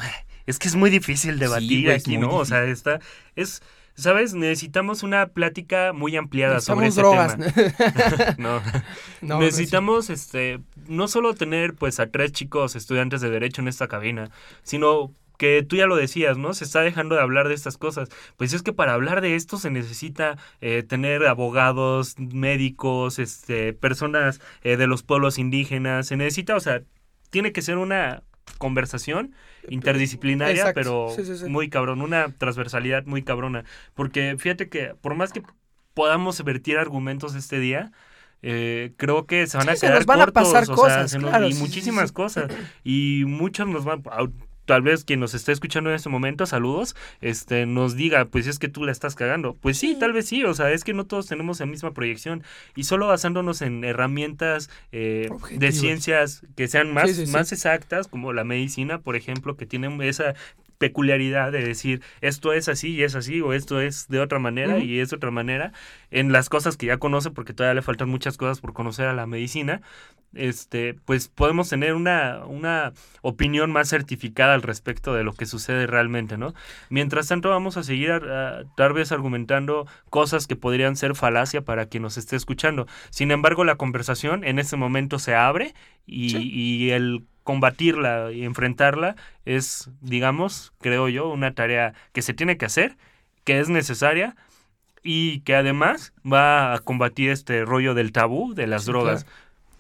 [0.47, 2.35] es que es muy difícil debatir güey, aquí, ¿no?
[2.35, 3.01] O sea, está,
[3.37, 3.62] es,
[3.95, 4.33] ¿sabes?
[4.33, 7.37] Necesitamos una plática muy ampliada sobre este drogas.
[7.37, 7.53] tema.
[8.38, 8.62] No.
[9.21, 13.88] No, Necesitamos, este, no solo tener, pues, a tres chicos estudiantes de Derecho en esta
[13.88, 14.31] cabina,
[14.62, 16.55] sino que tú ya lo decías, ¿no?
[16.55, 18.09] Se está dejando de hablar de estas cosas.
[18.37, 24.40] Pues es que para hablar de esto se necesita eh, tener abogados, médicos, este, personas
[24.62, 26.07] eh, de los pueblos indígenas.
[26.07, 26.83] Se necesita, o sea,
[27.31, 28.23] tiene que ser una
[28.59, 29.35] conversación
[29.68, 30.75] interdisciplinaria, Exacto.
[30.81, 31.49] pero Sí, sí, sí.
[31.49, 33.64] muy cabrón, una transversalidad muy cabrona.
[33.95, 35.42] Porque fíjate que por más que
[35.95, 37.90] podamos vertir argumentos este día,
[38.42, 40.66] eh, creo que se van a Sí, se quedar nos van a cortos, pasar o
[40.66, 42.14] sea, cosas, se nos- claro, y sí, muchísimas sí.
[42.14, 42.52] cosas.
[42.85, 44.02] Y muchos nos van,
[44.64, 48.59] tal vez quien nos esté escuchando en este momento, saludos, este, nos diga, pues es
[48.61, 49.55] que tú la estás cagando.
[49.55, 52.44] Pues sí, tal vez sí, o sea, es que no todos tenemos la misma proyección.
[52.76, 57.33] Y solo basándonos en herramientas eh, de ciencias que sean más, Sí, sí, sí.
[57.33, 60.35] más exactas, como la medicina, por ejemplo, que tienen esa
[60.83, 64.81] peculiaridad de decir esto es así y es así o esto es de otra manera
[64.81, 65.73] y es de otra manera
[66.11, 69.12] en las cosas que ya conoce porque todavía le faltan muchas cosas por conocer a
[69.12, 69.81] la medicina
[70.35, 75.87] este pues podemos tener una, una opinión más certificada al respecto de lo que sucede
[75.87, 76.53] realmente no
[76.90, 81.87] mientras tanto vamos a seguir ah, tal vez argumentando cosas que podrían ser falacia para
[81.87, 82.87] quien nos esté escuchando.
[83.11, 85.75] Sin embargo la conversación en este momento se abre
[86.07, 86.51] y, Sí.
[86.53, 92.66] y el combatirla y enfrentarla es, digamos, creo yo, una tarea que se tiene que
[92.66, 92.96] hacer,
[93.44, 94.37] que es necesaria
[95.02, 99.26] y que además va a combatir este rollo del tabú de las Sí, drogas.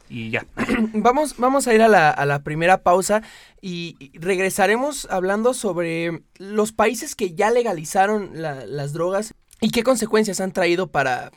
[0.08, 0.44] y ya.
[0.94, 3.22] Vamos, vamos a ir a la, a la primera pausa
[3.60, 9.82] y y regresaremos hablando sobre los países que ya legalizaron la- las drogas y qué
[9.84, 11.30] consecuencias han traído para,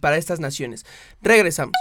[0.00, 0.84] para estas naciones.
[1.22, 1.72] Regresamos.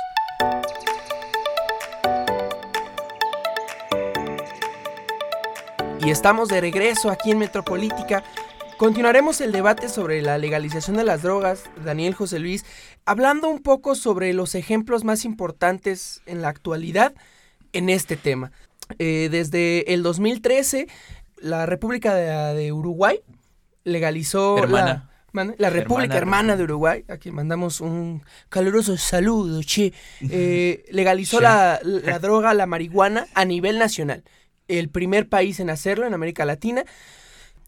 [6.03, 8.23] Y estamos de regreso aquí en Metropolítica.
[8.77, 12.65] Continuaremos el debate sobre la legalización de las drogas, Daniel José Luis,
[13.05, 17.13] hablando un poco sobre los ejemplos más importantes en la actualidad
[17.71, 18.51] en este tema.
[18.97, 20.87] Eh, desde el 2013,
[21.37, 23.19] la República de, de Uruguay
[23.83, 25.07] legalizó Hermana.
[25.33, 26.17] la, República Hermana.
[26.17, 29.93] Hermana de Uruguay, a quien mandamos un caluroso saludo, che,
[30.31, 34.23] eh, legalizó la, la droga, la marihuana, a nivel nacional.
[34.79, 36.83] El primer país en hacerlo en América Latina.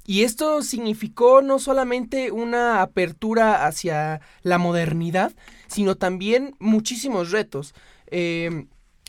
[0.06, 5.34] Y esto significó no solamente una apertura hacia la modernidad,
[5.68, 7.74] sino también muchísimos retos.
[8.08, 8.66] Eh,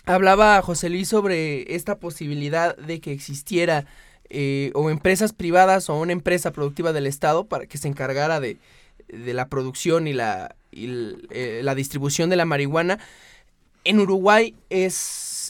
[0.06, 3.86] hablaba José Luis sobre esta posibilidad de que existiera
[4.30, 8.58] eh, o empresas privadas o una empresa productiva del Estado para que se encargara de,
[9.08, 10.88] de la producción y la, y
[11.30, 12.98] eh, la distribución de la marihuana.
[13.84, 14.94] En Uruguay es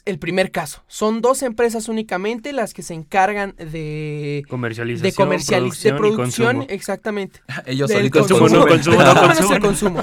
[0.05, 0.83] el primer caso.
[0.87, 6.67] Son dos empresas únicamente las que se encargan de Comercialización, de producción, producción, y consumo.
[6.69, 7.40] exactamente.
[7.67, 10.01] Ellos Del solitos consumo, no consumo, no el consumo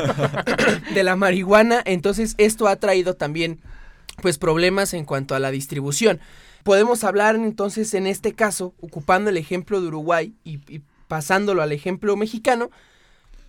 [0.93, 1.81] de la marihuana.
[1.85, 3.59] Entonces, esto ha traído también,
[4.21, 6.19] pues, problemas en cuanto a la distribución.
[6.63, 11.71] Podemos hablar entonces en este caso, ocupando el ejemplo de Uruguay y, y pasándolo al
[11.71, 12.71] ejemplo mexicano,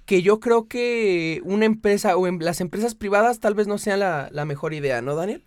[0.07, 3.97] que yo creo que una empresa o en las empresas privadas tal vez no sea
[3.97, 5.43] la, la mejor idea, ¿no, Daniel?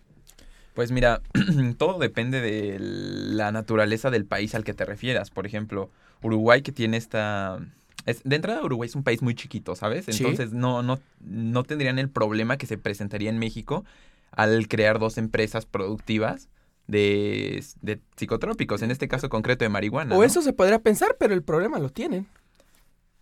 [0.76, 1.22] Pues mira,
[1.78, 5.30] todo depende de la naturaleza del país al que te refieras.
[5.30, 5.90] Por ejemplo,
[6.22, 7.58] Uruguay que tiene esta...
[8.04, 10.04] es- de entrada, Uruguay es un país muy chiquito, ¿sabes?
[10.04, 10.12] Sí.
[10.12, 13.86] Entonces no, no, no tendrían el problema que se presentaría en México
[14.32, 16.50] al crear dos empresas productivas
[16.88, 20.14] de, de psicotrópicos, en este caso concreto de marihuana.
[20.14, 20.24] O ¿no?
[20.24, 22.26] eso se podría pensar, pero el problema lo tienen.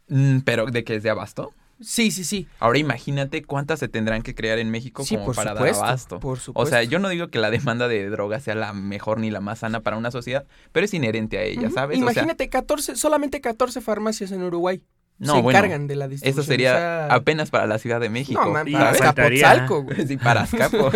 [0.08, 1.54] Mm, Pero de que es de abasto.
[1.84, 2.48] Sí, sí, sí.
[2.58, 5.78] Ahora imagínate cuántas se tendrán que crear en México Sí, como por para supuesto.
[5.80, 6.20] dar abasto.
[6.20, 6.70] Por O supuesto.
[6.70, 9.60] sea, yo no digo que la demanda de drogas sea la mejor ni la más
[9.60, 11.70] sana para una sociedad, pero es inherente a ella.
[11.70, 11.96] ¿sabes?
[11.96, 14.82] O sea, Imagínate 14, solamente 14 farmacias en Uruguay.
[15.18, 16.40] No, se bueno, encargan de la distribución.
[16.42, 18.40] eso sería o sea, apenas para la Ciudad de México.
[18.44, 20.06] No, man, para Azcapotzalco, güey.
[20.06, 20.90] Sí, para Azcapo.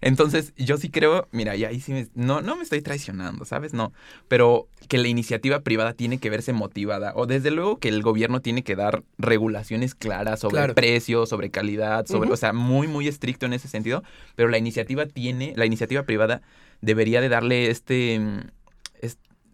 [0.00, 3.72] Entonces, yo sí creo, mira, y ahí sí me, no, no me estoy traicionando, ¿sabes?
[3.74, 3.92] No,
[4.28, 8.40] pero que la iniciativa privada tiene que verse motivada, o desde luego que el gobierno
[8.40, 10.74] tiene que dar regulaciones claras sobre Claro.
[10.74, 14.02] precios, sobre calidad, sobre, o sea, muy, muy estricto en ese sentido,
[14.36, 16.42] pero la iniciativa tiene, la iniciativa privada
[16.80, 18.20] debería de darle este, es-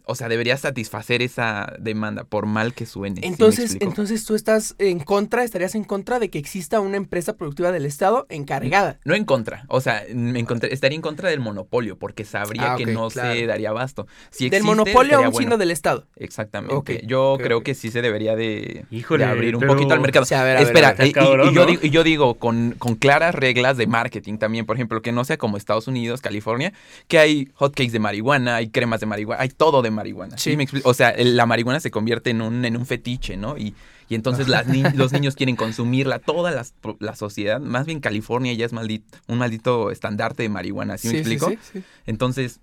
[0.08, 3.16] o sea, debería satisfacer esa demanda, por mal que suene.
[3.16, 6.96] ¿sí me Entonces, entonces tú estás en contra, estarías en contra de que exista una
[6.96, 8.98] empresa productiva del Estado encargada.
[9.04, 12.76] No en contra, o sea, me encontré- estaría en contra del monopolio porque sabría Ah,
[12.76, 13.34] que no claro.
[13.34, 14.06] se daría abasto.
[14.30, 15.58] Si Del existe, monopolio estaría aún bueno.
[15.58, 16.06] del Estado.
[16.16, 16.74] Exactamente.
[16.74, 20.00] Ok, Yo creo que sí se debería de, Híjole, de abrir un pero- poquito al
[20.00, 20.22] mercado.
[20.22, 21.06] O sea, a ver, a ver, Espera, a ver.
[21.08, 21.66] y- cabrón, yo ¿no?
[21.66, 25.24] digo, y yo digo con, con claras reglas de marketing también, por ejemplo, que no
[25.24, 26.72] sea como Estados Unidos, California,
[27.08, 29.97] que hay hotcakes de marihuana, hay cremas de marihuana, hay todo de marihuana.
[30.38, 30.50] ¿Sí?
[30.52, 30.56] Sí.
[30.56, 30.88] me explico?
[30.88, 33.56] O sea, la marihuana se convierte en un, en un fetiche, ¿no?
[33.58, 33.74] Y,
[34.08, 36.64] y entonces las ni- los niños quieren consumirla, toda
[37.00, 41.18] la sociedad, más bien California ya es maldito, un maldito estandarte de marihuana, ¿sí, me
[41.18, 41.50] explico?
[41.50, 41.82] sí, sí.
[42.06, 42.60] Entonces,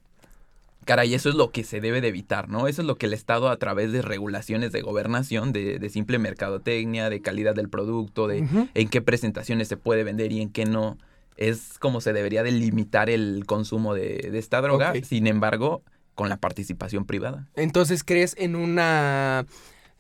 [0.85, 2.67] caray, eso es lo que se debe de evitar, ¿no?
[2.67, 6.19] Eso es lo que el Estado a través de regulaciones de gobernación, de, de simple
[6.19, 10.65] mercadotecnia, de calidad del producto, de en qué presentaciones se puede vender y en qué
[10.65, 10.97] no,
[11.37, 15.81] es como se debería de limitar el consumo de, de esta droga, sin embargo,
[16.15, 17.47] con la participación privada.
[17.55, 19.45] Entonces, ¿crees en una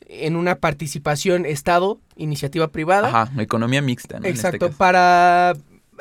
[0.07, 3.07] en una participación Estado, iniciativa privada?
[3.23, 4.25] Ajá, economía mixta, ¿no?
[4.27, 5.55] Este Exacto, para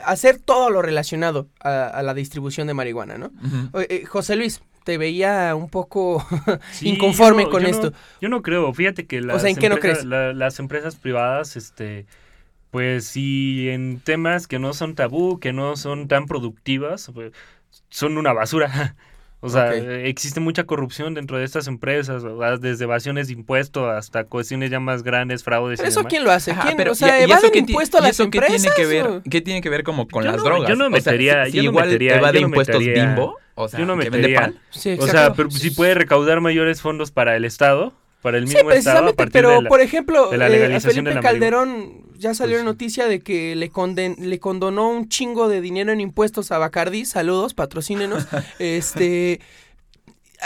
[0.05, 3.31] hacer todo lo relacionado a, a la distribución de marihuana, ¿no?
[3.89, 6.25] Eh, José Luis, te veía un poco
[6.73, 7.91] Sí, inconforme yo no- con yo esto.
[7.91, 10.11] No, yo no creo, fíjate que las, sea, ¿en qué no empresas, crees?
[10.11, 12.05] la- las empresas privadas, este,
[12.71, 17.33] pues sí, en temas que no son tabú, que no son tan productivas, pues,
[17.89, 18.97] son una basura.
[19.45, 22.23] O sea, eh, existe mucha corrupción dentro de estas empresas,
[22.61, 25.79] desde evasiones de impuestos hasta cuestiones ya más grandes, fraudes.
[25.81, 26.11] ¿Pero y eso demás.
[26.11, 26.53] quién lo hace?
[26.53, 26.77] Ajá, ¿Quién?
[26.79, 28.63] pero o sea, ¿y- y eso ¿evaden qué ti- impuesto a las eso qué empresas?
[28.63, 29.23] tiene que ver?
[29.31, 30.69] ¿Qué tiene que ver como con Yo las no- drogas?
[30.71, 33.39] yo no O sea, metería- si- no igual metería- evade yo no impuestos metería- bimbo,
[33.55, 34.41] o sea, Yo no que vende metería.
[34.41, 34.59] pan.
[34.71, 37.93] Sí, O sea, pero si puede recaudar mayores fondos para el Estado,
[38.25, 40.49] para el Sí, mismo Estado, a precisamente, partir pero de la- por ejemplo, de la
[40.49, 41.21] eh, a de Felipe la.
[41.21, 42.75] Calderón ya salió Pues la sí.
[42.75, 47.05] noticia de que le, conden, le condonó un chingo de dinero en impuestos a Bacardi,
[47.05, 48.27] saludos, patrocínenos,
[48.59, 49.41] este,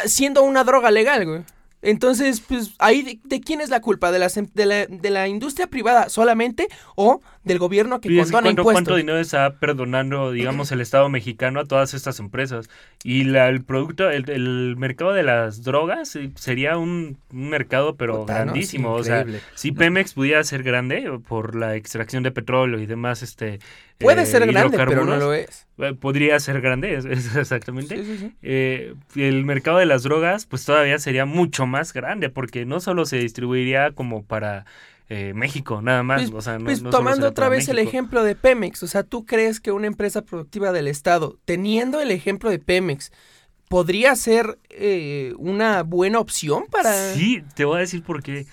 [0.06, 1.42] siendo una droga legal, güey.
[1.80, 4.10] Entonces, pues, ahí, de, de quién es la culpa?
[4.10, 8.26] ¿De, las de, la, ¿De la industria privada solamente o del gobierno que Y es
[8.26, 8.72] condona ¿cuánto, impuestos.
[8.84, 12.70] cuánto dinero está perdonando, digamos, el Estado mexicano a todas estas empresas?
[13.02, 17.96] Y la- el producto, el, el mercado de las drogas eh, sería un, un mercado,
[17.96, 18.92] pero grandísimo.
[18.92, 23.58] O sea, si Pemex pudiera ser grande por la extracción de petróleo y demás, este.
[23.98, 25.66] Puede eh, ser grande, pero no lo es.
[25.78, 27.96] eh, Podría ser grande, es- es exactamente.
[27.96, 28.32] Sí, sí, sí.
[28.42, 33.06] Eh, el mercado de las drogas, pues todavía sería mucho más grande, porque no solo
[33.06, 34.66] se distribuiría como para
[35.08, 36.22] eh, México, nada más.
[36.30, 39.02] Pues, o sea, no, pues no tomando otra vez el ejemplo de Pemex, o sea,
[39.04, 43.10] ¿tú crees que una empresa productiva del Estado, teniendo el ejemplo de Pemex,
[43.68, 47.12] podría ser eh, una buena opción para...
[47.14, 48.46] Sí, te voy a decir por qué.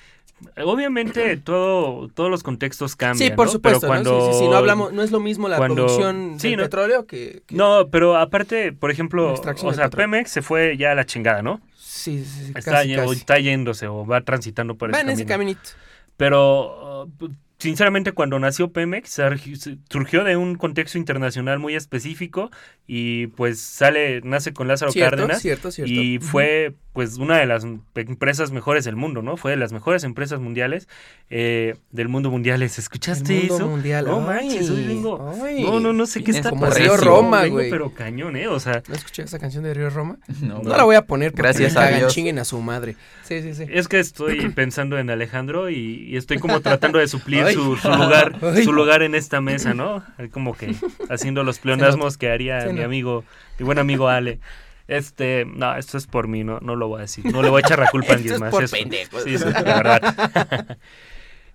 [0.63, 3.29] Obviamente todo, todos los contextos cambian.
[3.29, 3.51] Sí, por ¿no?
[3.53, 4.11] supuesto, Pero cuando...
[4.17, 4.25] ¿no?
[4.27, 7.41] Sí, sí, sí, no hablamos, no es lo mismo la cuando- producción no- petróleo que...
[7.45, 9.89] que- No, pero aparte, por ejemplo, o sea.
[9.89, 11.61] Pemex se fue ya a la chingada, ¿no?
[11.77, 13.17] Sí, sí, sí, Está, casi, ye- o casi.
[13.19, 15.53] está yéndose o va transitando por Va ese en ese camino.
[15.57, 15.69] caminito.
[16.17, 22.51] Pero, uh, sinceramente, cuando nació Pemex, surgi- surgió de un contexto internacional muy específico
[22.87, 25.41] y pues sale, nace con Lázaro Cierto, Cárdenas.
[25.41, 25.91] cierto, cierto.
[25.93, 27.63] Y fue pues una de las
[27.95, 29.35] empresas mejores del mundo, ¿no?
[29.37, 30.87] Fue de las mejores empresas mundiales
[31.29, 32.79] eh, del mundo mundiales.
[32.79, 33.67] ¿Escuchaste El mundo eso?
[33.67, 34.05] mundial.
[34.05, 35.61] No Ay, manches, hoy vengo- ay.
[35.61, 36.95] No, no, no sé qué está como pasando.
[36.95, 37.69] Río Roma, Vengo, güey.
[37.69, 38.47] pero cañón, ¿eh?
[38.47, 40.17] O sea, ¿No escuché esa canción de Río Roma?
[40.41, 42.13] No, No la voy a poner porque Gracias a Dios.
[42.13, 42.95] chinguen a su madre.
[43.23, 43.65] Sí, sí, sí.
[43.69, 45.75] es que estoy pensando en Alejandro y,
[46.09, 48.63] y estoy como tratando de suplir su, su lugar Ay.
[48.63, 50.01] su lugar en esta mesa, ¿no?
[50.17, 50.73] Ahí Como que
[51.09, 53.25] haciendo los pleonasmos que haría mi amigo,
[53.59, 54.39] mi buen amigo Ale.
[54.87, 57.25] Este, no, esto es por mí, no, no lo voy a decir.
[57.25, 58.51] No le voy a echar la culpa a alguien es más.
[58.51, 58.75] por eso.
[58.75, 59.23] pendejos.
[59.23, 60.77] Sí, sí, la verdad.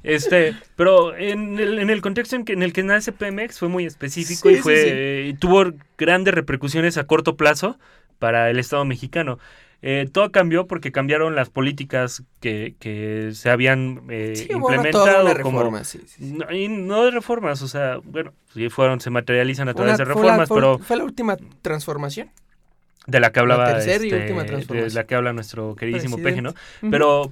[0.02, 3.68] Este, pero en el, en el contexto en, que, en el que nace Pemex fue
[3.68, 4.88] muy específico Sí, y fue sí.
[4.90, 7.78] eh, y tuvo grandes repercusiones a corto plazo
[8.18, 9.38] para el Estado mexicano.
[9.82, 15.58] Eh, todo cambió porque cambiaron las políticas que, que se habían eh, implementado una como
[15.62, 15.82] reforma,
[16.18, 20.04] no, y no de reformas, o sea, bueno, sí fueron, se materializan a través una-
[20.06, 22.30] de fue la- reformas, pero Fue la última transformación.
[23.10, 24.08] De la que hablaba tercera y
[24.60, 26.54] este, de la que habla nuestro queridísimo Peje, ¿no?
[26.90, 27.30] Pero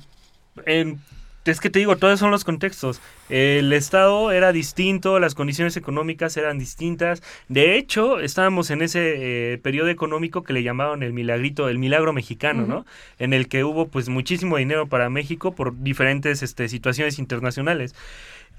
[0.67, 0.99] en-
[1.45, 3.01] es que te digo, todos son los contextos.
[3.31, 7.23] El Estado era distinto, las condiciones económicas eran distintas.
[7.49, 12.13] De hecho, estábamos en ese eh, periodo económico que le llamaban el milagrito, el milagro
[12.13, 12.87] mexicano, ¿no?
[13.19, 17.95] En el que hubo pues muchísimo dinero para México por diferentes este, situaciones internacionales.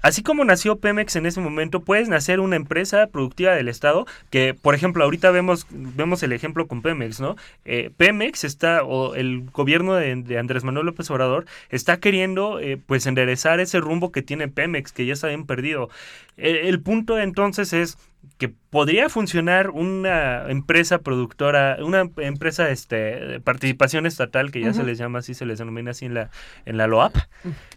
[0.02, 4.54] Así como nació Pemex en ese momento, puedes nacer una empresa productiva del Estado que,
[4.54, 7.36] por ejemplo, ahorita vemos, vemos el ejemplo con Pemex, ¿no?
[7.64, 12.78] Eh, Pemex está, o el gobierno de, de Andrés Manuel López Obrador está queriendo, eh,
[12.84, 15.90] pues, enderezar ese rumbo que tiene Pemex, que ya está bien perdido.
[16.36, 17.98] El, el punto entonces es
[18.38, 24.82] que podría funcionar una empresa productora, una empresa este, de participación estatal, que ya se
[24.82, 26.30] les llama así, se les denomina así en la,
[26.64, 27.14] en la LOAP,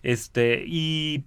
[0.04, 1.24] este, y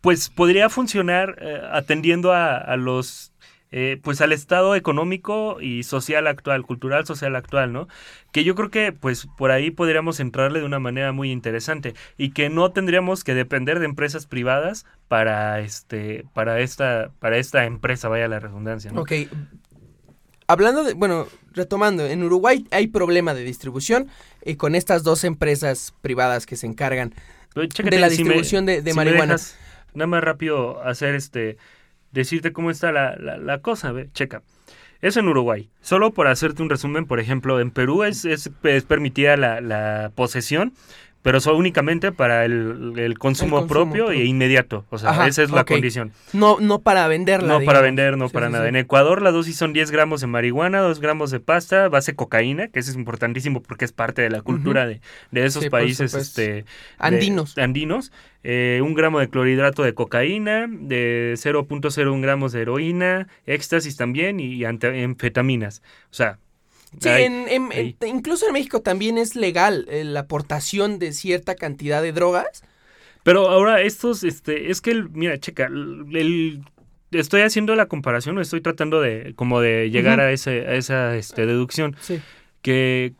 [0.00, 3.32] pues podría funcionar eh, atendiendo a, a los
[3.70, 7.86] eh, pues al estado económico y social actual, cultural social actual, ¿no?
[8.32, 12.30] Que yo creo que pues por ahí podríamos entrarle de una manera muy interesante y
[12.30, 18.08] que no tendríamos que depender de empresas privadas para este para esta para esta empresa,
[18.08, 19.02] vaya la redundancia, ¿no?
[19.02, 19.12] Ok.
[20.50, 24.08] Hablando de, bueno, retomando, en Uruguay hay problema de distribución
[24.40, 27.12] eh, con estas dos empresas privadas que se encargan
[27.54, 29.34] chécate, de la si me- distribución de, de si me marihuana.
[29.34, 29.58] dejas
[29.94, 31.56] nada más rápido hacer este
[32.12, 34.42] decirte cómo está la, la, cosa, ve, checa.
[35.00, 35.70] Es en Uruguay.
[35.80, 40.10] Solo por hacerte un resumen, por ejemplo, en Perú es, es, es permitida la, la
[40.14, 40.72] posesión,
[41.22, 44.20] pero solo únicamente para el, el consumo, consumo propio propio.
[44.20, 44.84] e inmediato.
[44.90, 46.12] O sea, Ajá, esa es la condición.
[46.32, 47.58] No, no para venderla.
[47.58, 48.64] No para vender, no Sí, para sí, nada.
[48.64, 48.68] sí.
[48.70, 52.68] En Ecuador la dosis son 10 gramos de marihuana, 2 gramos de pasta, base cocaína,
[52.68, 55.00] que eso es importantísimo porque es parte de la cultura de,
[55.30, 56.64] de esos países este, de-
[56.98, 57.58] Andinos.
[57.58, 58.12] andinos.
[58.44, 64.64] Eh, un gramo de clorhidrato de cocaína, de 0.01 gramos de heroína, éxtasis también y
[64.64, 65.82] anfetaminas.
[66.10, 66.38] O sea,
[67.00, 71.54] Sí, hay- en- en- incluso en México también es legal eh, la aportación de cierta
[71.54, 72.62] cantidad de drogas.
[73.22, 76.62] Pero ahora estos, este, es que, el- mira, checa, el, el-
[77.10, 81.44] estoy haciendo la comparación, estoy tratando de, como de llegar a, ese, a esa este,
[81.46, 82.20] deducción, Sí.
[82.62, 83.12] que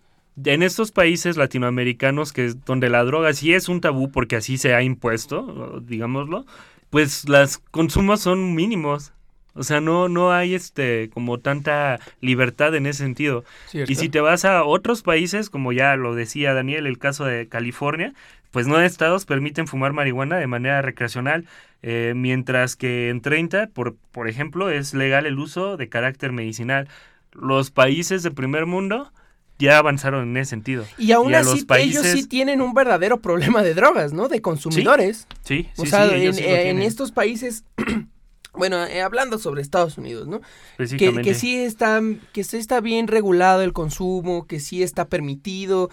[0.44, 4.56] en estos países latinoamericanos, que es donde la droga sí es un tabú porque así
[4.56, 6.46] se ha impuesto, digámoslo,
[6.90, 9.12] pues los consumos son mínimos.
[9.58, 13.44] O sea, no, no hay este como tanta libertad en ese sentido.
[13.66, 13.90] Cierto.
[13.90, 17.48] Y si te vas a otros países, como ya lo decía Daniel, el caso de
[17.48, 18.14] California,
[18.50, 21.46] pues nueve estados permiten fumar marihuana de manera recreacional,
[21.82, 26.88] eh, mientras que en 30, por, por ejemplo, es legal el uso de carácter medicinal.
[27.32, 29.12] Los países de primer mundo
[29.58, 30.86] ya avanzaron en ese sentido.
[30.96, 34.28] Y aún y así los ellos sí tienen un verdadero problema de drogas, ¿no?
[34.28, 35.26] De consumidores.
[35.42, 37.64] Sí, sí, o sea, sí, en, sí estos países
[38.58, 40.40] bueno, eh, hablando sobre Estados Unidos, ¿no?
[40.76, 42.02] Que, sí está,
[42.32, 45.90] que sí está bien regulado el consumo, que sí está permitido,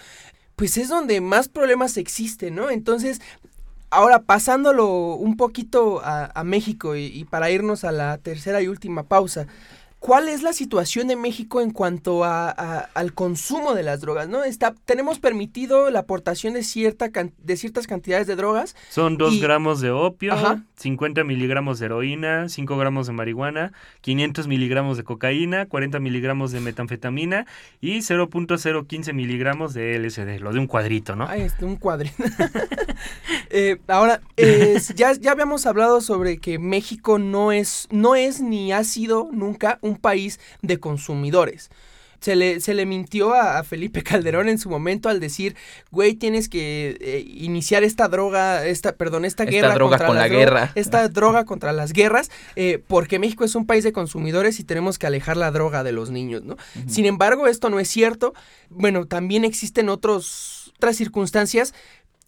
[0.55, 2.69] pues es donde más problemas existen, ¿no?
[2.69, 3.21] Entonces,
[3.89, 8.67] ahora pasándolo un poquito a, a México y, y para irnos a la tercera y
[8.67, 9.47] última pausa,
[10.05, 14.29] ¿cuál es la situación de México en cuanto a, a- al consumo de las drogas,
[14.29, 14.43] ¿no?
[14.43, 19.33] Está, tenemos permitido la aportación de, cierta can- de ciertas cantidades de drogas, Son 2
[19.33, 20.61] y- gramos de opio, Ajá.
[20.75, 26.59] 50 miligramos de heroína, 5 gramos de marihuana, 500 miligramos de cocaína, 40 miligramos de
[26.59, 27.47] metanfetamina
[27.81, 31.27] y 0.015 miligramos de LSD, lo de un cuadrito, ¿no?
[31.27, 32.15] Ay, este, un cuadrito.
[33.57, 38.73] Eh, ahora, es- ya, ya habíamos hablado sobre que México no es, no es ni
[38.73, 41.69] ha sido nunca un país de consumidores.
[42.19, 45.55] Se le, se le mintió a, a Felipe Calderón en su momento al decir,
[45.91, 50.17] güey, tienes que eh, iniciar esta droga, esta, perdón, esta, Esta guerra droga contra con
[50.17, 50.71] la guerra.
[50.75, 54.97] Esta droga contra las guerras, eh, porque México es un país de consumidores y tenemos
[54.97, 56.57] que alejar la droga de los niños, ¿no?
[56.87, 58.33] Sin embargo, esto no es cierto.
[58.69, 61.73] Bueno, también existen otros, otras circunstancias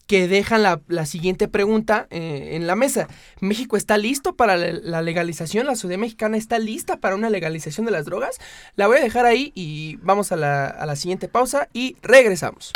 [0.08, 3.06] que dejan la, la siguiente pregunta eh, en la mesa.
[3.40, 5.66] ¿México está listo para la, legalización?
[5.66, 8.38] ¿La sociedad mexicana está lista para una legalización de las drogas?
[8.74, 12.72] La voy a dejar ahí y vamos a la, a la siguiente pausa y regresamos.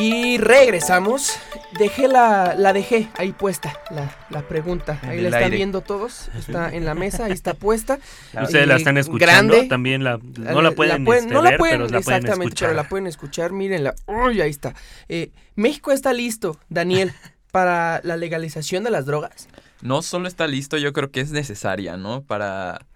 [0.00, 1.38] Y regresamos.
[1.78, 4.98] Dejé la, la dejé ahí puesta, la, la pregunta.
[5.02, 5.56] En Ahí la están aire.
[5.56, 6.30] viendo todos.
[6.38, 7.98] Está en la mesa, ahí está puesta.
[8.42, 9.68] Ustedes la están escuchando, grande.
[9.68, 12.68] también la, no la pueden, este, no la ver, pueden, pero la pueden exactamente, escuchar.
[12.68, 13.94] pero la pueden escuchar, mírenla.
[14.06, 14.74] Uy, ahí está.
[15.08, 17.12] Eh, México está listo, Daniel,
[17.52, 19.48] para la legalización de las drogas.
[19.80, 22.22] No solo está listo, yo creo que es necesaria, ¿no?
[22.22, 22.86] Para,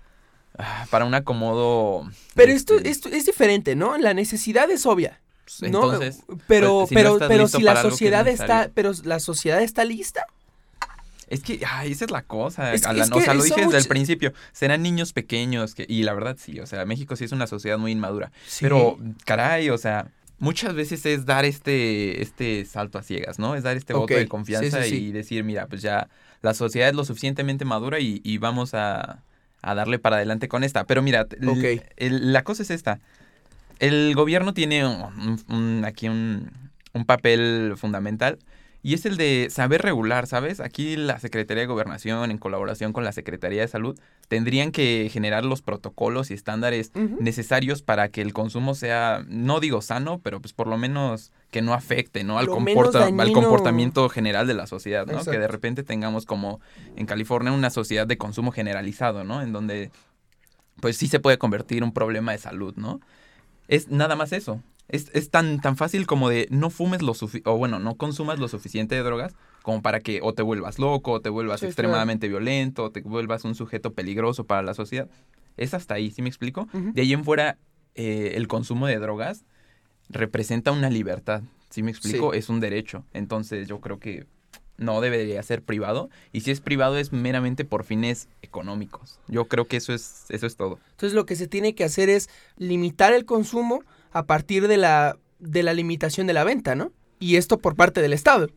[0.58, 2.10] ah, para un acomodo...
[2.34, 3.96] Pero esto, este, esto es diferente, ¿no?
[3.98, 5.21] La necesidad es obvia.
[5.44, 5.84] Pues, ¿no?
[5.92, 9.20] Entonces, pero, pues, si no pero, estás pero listo si la sociedad está, pero la
[9.20, 10.24] sociedad está lista.
[11.28, 13.04] Es que, ay, esa es la cosa, Es- Alan.
[13.04, 14.32] es o sea, lo dije desde el principio.
[14.52, 17.78] Serán niños pequeños, que, y la verdad sí, o sea, México sí es una sociedad
[17.78, 18.30] muy inmadura.
[18.60, 23.54] Pero, caray, o sea, muchas veces es dar este, este salto a ciegas, ¿no?
[23.54, 24.96] Es dar este voto de sí, confianza sí, sí.
[25.06, 26.08] y decir, mira, pues ya
[26.42, 29.22] la sociedad es lo suficientemente madura y, y vamos a,
[29.62, 30.84] a darle para adelante con esta.
[30.84, 31.82] Pero mira, el- Ok.
[31.96, 33.00] el- la cosa es esta.
[33.82, 36.50] El gobierno tiene un- un- aquí un,
[36.94, 38.38] un papel fundamental
[38.84, 40.58] y es el de saber regular, ¿sabes?
[40.60, 45.44] Aquí la Secretaría de Gobernación, en colaboración con la Secretaría de Salud, tendrían que generar
[45.44, 50.52] los protocolos y estándares necesarios para que el consumo sea, no digo sano, pero pues
[50.52, 52.38] por lo menos que no afecte, ¿no?
[52.38, 55.12] Al, comporta- al comportamiento general de la sociedad, ¿no?
[55.32, 56.60] Que de repente tengamos como
[56.96, 59.42] en California una sociedad de consumo generalizado, ¿no?
[59.42, 59.90] En donde
[60.80, 63.00] pues sí se puede convertir un problema de salud, ¿no?
[63.68, 64.60] Es nada más eso.
[64.88, 68.38] Es, es tan, tan fácil como de no fumes lo suficiente, o bueno, no consumas
[68.38, 71.66] lo suficiente de drogas como para que o te vuelvas loco, o te vuelvas Sí,
[71.66, 75.08] extremadamente violento, o te vuelvas un sujeto peligroso para la sociedad.
[75.56, 76.68] Es hasta ahí, ¿sí me explico?
[76.72, 77.58] De ahí en fuera,
[77.94, 79.44] eh, el consumo de drogas
[80.08, 82.32] representa una libertad, ¿sí me explico?
[82.32, 82.38] Sí.
[82.38, 83.04] Es un derecho.
[83.12, 84.26] Entonces yo creo que
[84.82, 86.10] no debería ser privado.
[86.32, 89.18] Y si es privado es meramente por fines económicos.
[89.28, 90.78] Yo creo que eso es, eso es todo.
[90.90, 95.16] Entonces lo que se tiene que hacer es limitar el consumo a partir de la,
[95.38, 96.92] de la limitación de la venta, ¿no?
[97.18, 98.48] Y esto por parte del Estado.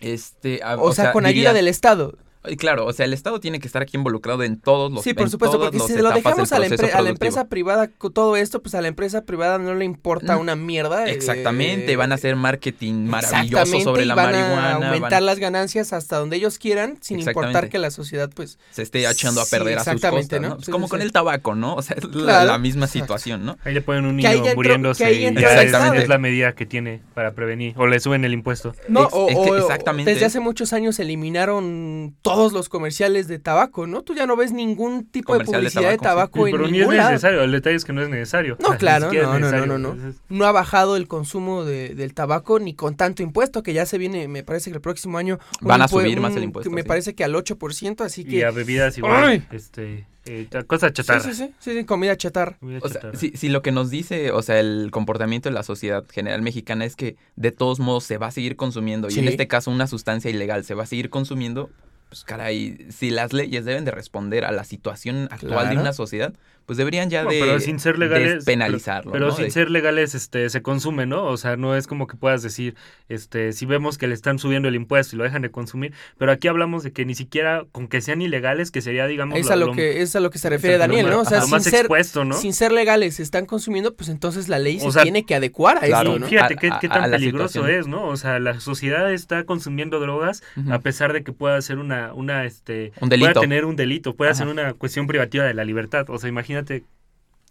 [0.00, 2.16] Este, a- O, sea, con ayuda del Estado.
[2.48, 5.14] Y Claro, o sea, el Estado tiene que estar aquí involucrado en todos los Sí,
[5.14, 7.08] por supuesto, porque si se lo dejamos a la, empre- proceso a la productivo.
[7.12, 10.40] empresa privada todo esto, pues a la empresa privada no le importa Mm.
[10.40, 11.06] una mierda.
[11.06, 14.70] eh, Exactamente, van a hacer marketing maravilloso exactamente, sobre y la van marihuana.
[14.74, 17.68] a van- aumentar las ganancias hasta donde ellos quieran, sin importar Exactamente.
[17.70, 18.58] que la sociedad, pues...
[18.70, 20.48] se esté echando a Sí, perder a sus exactamente, costas, ¿no?
[20.48, 20.54] ¿no?
[20.56, 21.06] Pues Sí, como sí, con sí.
[21.06, 21.74] el tabaco, ¿no?
[21.74, 23.04] O sea, es la, Claro, la misma exacto.
[23.04, 23.56] situación, ¿no?
[23.64, 27.32] Ahí le ponen un niño entró- muriéndose y el es, la medida que tiene para
[27.34, 27.74] prevenir.
[27.76, 28.74] O le suben el impuesto.
[28.88, 30.12] No, o, exactamente.
[30.12, 34.02] desde hace muchos años eliminaron todos los comerciales de tabaco, ¿no?
[34.02, 36.56] Tú ya no ves ningún tipo de Comercial de publicidad de tabaco, tabaco, Sí, en
[36.56, 37.10] pero ni es lado.
[37.10, 37.42] necesario.
[37.42, 38.56] El detalle es que no es necesario.
[38.60, 39.96] No, claro, no, no, no, no,
[40.28, 40.44] no.
[40.46, 44.28] Ha bajado el consumo de- del tabaco ni con tanto impuesto que ya se viene,
[44.28, 46.88] me parece que el próximo año Van a subir más el impuesto, Me sí.
[46.88, 49.24] parece que al 8%, así Y que a bebidas igual.
[49.24, 49.42] ¡Ay!
[49.50, 51.20] Este, eh, cosa sí, chatarra.
[51.20, 52.56] sí, sí, sí, sí, comida chatarra.
[52.58, 55.62] Comida O sea, si, si lo que nos dice, o sea, el comportamiento de la
[55.62, 59.28] sociedad general mexicana es que de todos modos se va a seguir consumiendo, y en
[59.28, 61.70] este caso una sustancia ilegal se va a seguir consumiendo,
[62.08, 66.32] pues caray, si las leyes deben de responder a la situación actual de una sociedad,
[66.64, 69.36] pues deberían ya No, de pero sin ser legales despenalizarlo, pero, pero ¿no?
[69.36, 72.42] sin De- ser legales este se consume no o sea no es como que puedas
[72.42, 72.74] decir
[73.08, 76.32] este si vemos que le están subiendo el impuesto y lo dejan de consumir pero
[76.32, 79.54] aquí hablamos de que ni siquiera con que sean ilegales que sería digamos Es a
[79.54, 81.20] lo que, es a lo que se refiere Daniel, ¿no?
[81.20, 84.58] O sea, sin ser, expuesto no sin ser legales, se están consumiendo, pues entonces la
[84.58, 86.26] ley O se sea, tiene que adecuar a claro, esto, Y ¿no?
[86.26, 87.78] fíjate A- qué, a- qué a tan peligroso situación.
[87.80, 88.08] es, ¿no?
[88.08, 92.44] O sea, la sociedad está consumiendo drogas a pesar de que pueda ser una, una,
[92.44, 93.30] este, Un delito.
[93.32, 94.38] pueda tener un delito, pueda Ajá.
[94.38, 96.08] ser una cuestión privativa de la libertad.
[96.10, 96.84] O sea, imagínate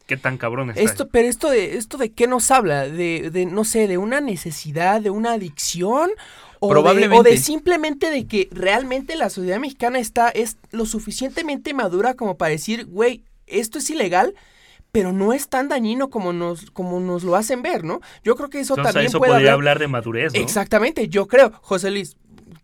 [0.07, 0.81] qué tan cabrón está.
[0.81, 4.21] Esto, pero esto de, esto de qué nos habla, de, de, no sé, de una
[4.21, 6.11] necesidad, de una adicción,
[6.59, 7.17] o de, Probablemente.
[7.19, 12.37] o de simplemente de que realmente la sociedad mexicana está, es lo suficientemente madura como
[12.37, 14.33] para decir, güey, esto es ilegal,
[14.91, 17.99] pero no es tan dañino como nos, como nos lo hacen ver, ¿no?
[18.23, 19.73] Yo creo que eso Entonces, también eso puede podría hablar.
[19.73, 20.39] hablar de madurez, ¿no?
[20.39, 22.15] Exactamente, yo creo, José Luis,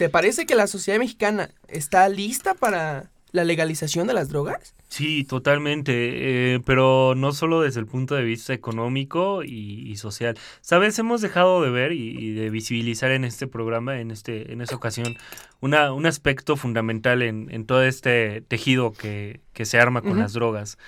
[0.02, 4.74] ¿te parece que la sociedad mexicana está lista para la legalización de las drogas?
[4.89, 10.39] Sí, totalmente, eh, pero no solo desde el punto de vista económico y, y social.
[10.62, 14.62] Sabes, hemos dejado de ver y, y de visibilizar en este programa, en este, en
[14.62, 15.18] esta ocasión,
[15.60, 20.34] una, un aspecto fundamental en, en todo este tejido que, que se arma con las
[20.34, 20.80] drogas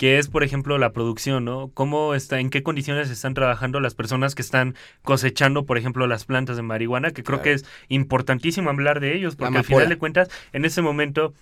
[0.00, 1.70] que es, por ejemplo, la producción, ¿no?
[1.74, 6.24] ¿Cómo está, en qué condiciones están trabajando las personas que están cosechando, por ejemplo, las
[6.24, 7.10] plantas de marihuana?
[7.10, 7.42] Que creo Claro.
[7.42, 11.34] que es importantísimo hablar de ellos, porque al final de cuentas, en ese momento,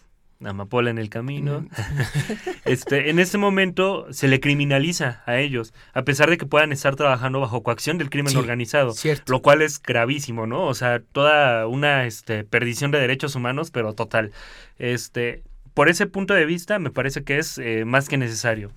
[0.45, 1.67] amapola en el camino,
[2.65, 6.97] este, en ese momento se le criminaliza a ellos, a pesar de que puedan estar
[6.97, 8.91] trabajando bajo coacción del crimen Sí, organizado.
[8.93, 9.31] Cierto.
[9.33, 10.65] Lo cual es gravísimo, ¿no?
[10.67, 14.33] O sea, toda una este, perdición de derechos humanos, pero total.
[14.81, 15.43] Este,
[15.79, 18.72] por ese punto de vista, me parece que es eh, más que necesario.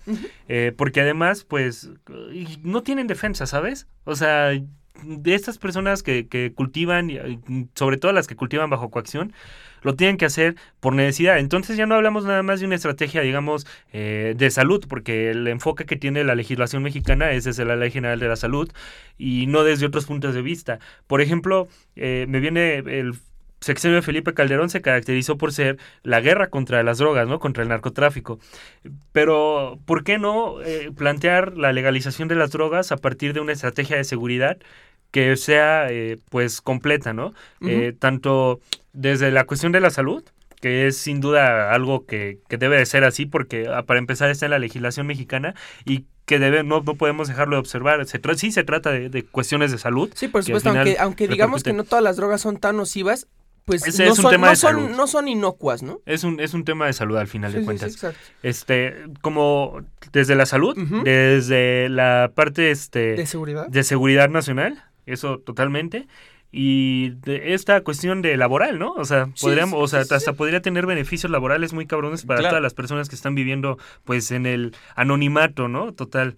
[0.48, 1.90] Eh, porque además, pues,
[2.62, 3.88] no tienen defensa, ¿sabes?
[4.04, 7.10] O sea, de estas personas que, que cultivan,
[7.74, 9.34] sobre todo las que cultivan bajo coacción,
[9.82, 11.40] lo tienen que hacer por necesidad.
[11.40, 15.48] Entonces ya no hablamos nada más de una estrategia, digamos, eh, de salud, porque el
[15.48, 18.72] enfoque que tiene la legislación mexicana es desde la Ley General de la Salud
[19.18, 20.78] y no desde otros puntos de vista.
[21.08, 23.16] Por ejemplo, eh, me viene el
[23.62, 27.40] sexenio de Felipe Calderón se caracterizó por ser la guerra contra las drogas, ¿no?
[27.40, 28.40] Contra el narcotráfico.
[29.12, 33.54] Pero, ¿por qué no eh, plantear la legalización de las drogas a partir de una
[33.54, 34.58] estrategia de seguridad
[35.12, 37.34] que sea, eh, pues, completa, ¿no?
[37.62, 38.62] Eh, tanto
[38.94, 40.24] desde la cuestión de la salud,
[40.62, 44.30] que es sin duda algo que, que debe de ser así, porque ah, para empezar
[44.30, 45.54] está en la legislación mexicana
[45.86, 48.06] y que debe, no, no podemos dejarlo de observar.
[48.06, 51.28] Se tra- sí se trata de, de cuestiones de salud, Sí, por supuesto, aunque, aunque
[51.28, 53.28] digamos que no todas las drogas son tan nocivas,
[53.66, 54.90] pues Ese no, es un son, tema no, de son, salud.
[54.98, 56.00] no son inocuas, ¿no?
[56.06, 57.90] es un, es un tema de salud al final Sí, de cuentas.
[57.92, 58.20] sí, exacto.
[58.44, 59.82] Este, como
[60.12, 63.68] desde la salud, desde la parte este, De seguridad.
[63.68, 66.08] de seguridad nacional, eso totalmente.
[66.54, 68.92] Y de esta cuestión de laboral, ¿no?
[68.94, 70.16] O sea, podríamos, sí, o sea, sí, sí.
[70.16, 72.52] hasta podría tener beneficios laborales muy cabrones para Claro.
[72.52, 75.94] todas las personas que están viviendo, pues, en el anonimato, ¿no?
[75.94, 76.36] Total.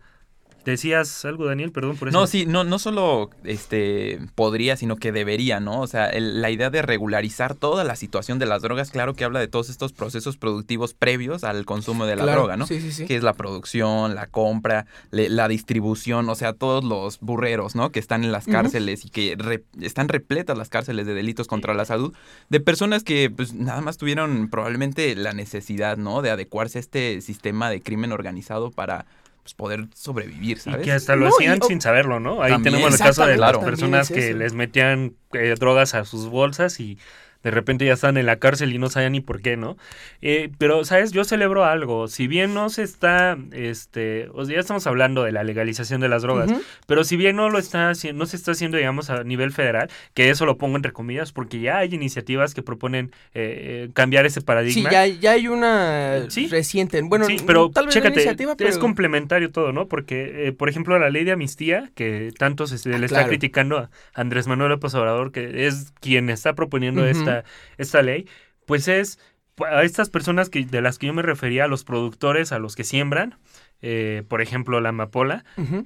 [0.66, 2.18] Decías algo, Daniel, perdón por eso.
[2.18, 5.82] No, sí, no, no solo este podría, sino que debería, ¿no?
[5.82, 9.26] O sea, el- la idea de regularizar toda la situación de las drogas, claro que
[9.26, 12.66] habla de todos estos procesos productivos previos al consumo de la Claro, droga, ¿no?
[12.68, 13.06] Sí, sí, sí.
[13.06, 17.92] Que es la producción, la compra, le- la distribución, o sea, todos los burreros, ¿no?
[17.92, 21.74] Que están en las cárceles y que re- están repletas las cárceles de delitos contra
[21.74, 22.14] la salud,
[22.50, 26.22] de personas que pues nada más tuvieron probablemente la necesidad, ¿no?
[26.22, 29.06] De adecuarse a este sistema de crimen organizado para
[29.44, 30.82] pues, poder sobrevivir, Y ¿sabes?
[30.86, 32.42] que hasta lo No, y- o- sin saberlo, ¿no?
[32.42, 32.76] Ahí También.
[32.76, 33.60] tenemos el caso de las claro.
[33.66, 36.98] personas es que les metían eh, drogas a sus bolsas y
[37.44, 39.78] de repente ya están en la cárcel y no sabían ni por qué, ¿no?
[40.22, 41.12] Eh, pero, ¿sabes?
[41.12, 42.08] Yo celebro algo.
[42.08, 46.10] Si bien no se está, este, o sea, ya estamos hablando de la legalización de
[46.10, 46.52] las drogas,
[46.88, 49.90] pero si bien no lo está haciendo, no se está haciendo, digamos, a nivel federal,
[50.14, 54.26] que eso lo pongo entre comillas, porque ya hay iniciativas que proponen eh, eh, cambiar
[54.26, 54.92] ese Sí, paradigma.
[54.92, 56.48] ya, ya hay una Sí.
[56.48, 57.02] reciente.
[57.02, 58.70] Bueno, Sí, pero tal vez chécate, iniciativa, pero...
[58.70, 59.88] es complementario todo, ¿no?
[59.88, 63.30] Porque, eh, por ejemplo, la ley de amnistía, que tanto se, se le está claro.
[63.30, 67.33] criticando a Andrés Manuel López Obrador, que es quien está proponiendo esta,
[67.78, 68.28] esta ley,
[68.66, 69.20] pues es
[69.70, 72.76] a estas personas que, de las que yo me refería, a los productores, a los
[72.76, 73.38] que siembran,
[73.82, 75.86] eh, por ejemplo, la amapola, Ujú.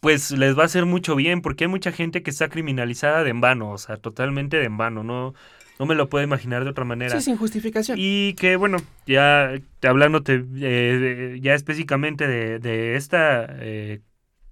[0.00, 3.30] pues les va a hacer mucho bien, porque hay mucha gente que está criminalizada de
[3.30, 5.34] en vano, o sea, totalmente de en vano, no,
[5.78, 7.18] no me lo puedo imaginar de otra manera.
[7.18, 7.96] Sí, sin justificación.
[8.00, 14.00] Y que bueno, ya hablándote eh, ya específicamente de, de esta eh,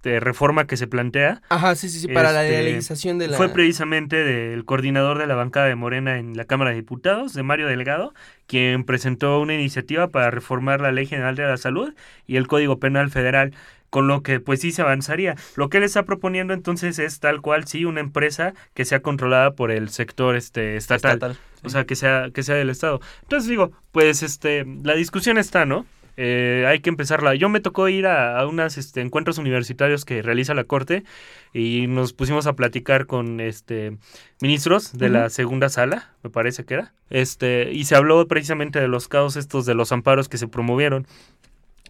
[0.09, 3.37] de reforma que se plantea, Ajá, sí, sí, sí, para la Este, legalización de la...
[3.37, 7.43] fue precisamente del coordinador de la bancada de Morena en la Cámara de Diputados, de
[7.43, 8.13] Mario Delgado,
[8.47, 11.93] quien presentó una iniciativa para reformar la Ley General de la Salud
[12.27, 13.53] y el Código Penal Federal
[13.89, 15.35] con lo que pues sí se avanzaría.
[15.55, 19.51] Lo que él está proponiendo entonces es tal cual sí una empresa que sea controlada
[19.51, 21.13] por el sector este estatal.
[21.13, 21.37] Estatal.
[21.63, 22.99] O sea, que sea, que sea del Estado.
[23.23, 25.85] Entonces digo, pues este, la discusión está, ¿no?
[26.17, 27.35] Eh, hay que empezarla.
[27.35, 31.03] Yo me tocó ir a, a unos este, encuentros universitarios que realiza la Corte
[31.53, 33.97] y nos pusimos a platicar con este
[34.41, 36.93] ministros de la segunda sala, me parece que era.
[37.09, 41.07] Este, y se habló precisamente de los casos estos de los amparos que se promovieron.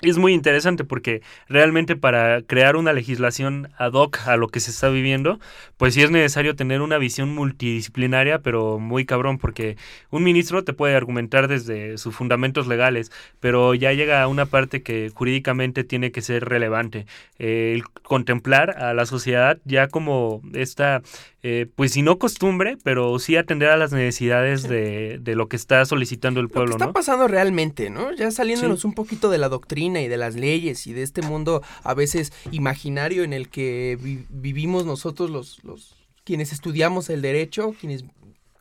[0.01, 4.71] Es muy interesante porque realmente para crear una legislación ad hoc a lo que se
[4.71, 5.39] está viviendo,
[5.77, 9.77] pues sí es necesario tener una visión multidisciplinaria, pero muy cabrón, porque
[10.11, 14.83] un ministro te puede argumentar desde sus fundamentos legales, pero ya llega a una parte
[14.83, 17.05] que jurídicamente tiene que ser relevante.
[17.39, 21.03] Eh, contemplar a la sociedad ya como esta
[21.47, 25.55] eh, pues si no costumbre, pero sí atender a las necesidades de, de lo que
[25.55, 26.93] está solicitando el pueblo, lo que está ¿no?
[26.93, 28.11] pasando realmente, ¿no?
[28.15, 31.61] Ya saliéndonos un poquito de la doctrina y de las leyes y de este mundo
[31.83, 35.93] a veces imaginario en el que vi- vivimos nosotros los, los
[36.23, 38.05] quienes estudiamos el derecho, quienes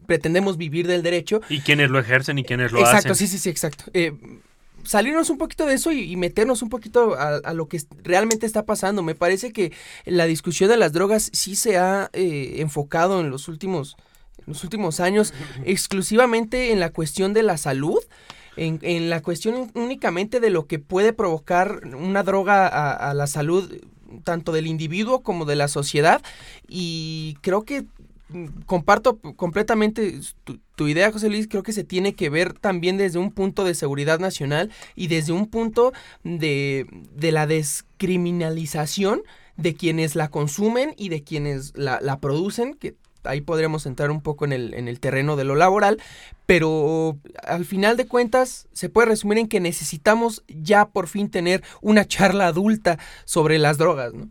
[0.07, 1.41] pretendemos vivir del derecho.
[1.49, 3.15] Y quienes lo ejercen y quienes lo exacto, hacen.
[3.17, 3.85] sí, sí, sí, exacto.
[3.95, 4.13] Eh,
[4.85, 8.47] salirnos un poquito de eso y, y meternos un poquito a, a lo que realmente
[8.47, 9.03] está pasando.
[9.03, 9.73] Me parece que
[10.05, 13.97] la discusión de las drogas sí se ha eh, enfocado en los últimos,
[14.39, 17.99] en los últimos años exclusivamente en la cuestión de la salud.
[18.57, 23.27] En, en la cuestión únicamente de lo que puede provocar una droga a, a la
[23.27, 23.69] salud
[24.23, 26.23] tanto del individuo como de la sociedad
[26.69, 27.85] y creo que
[28.29, 31.49] mm, comparto completamente tu, tu idea, José Luis.
[31.49, 35.33] Creo que se tiene que ver también desde un punto de seguridad nacional y desde
[35.33, 39.23] un punto de, de la descriminalización
[39.57, 44.21] de quienes la consumen y de quienes la, la producen, que ahí podríamos entrar un
[44.21, 46.01] poco en el, en el terreno de lo laboral,
[46.47, 51.63] pero al final de cuentas se puede resumir en que necesitamos ya por fin tener
[51.81, 54.29] una charla adulta sobre las drogas, ¿no?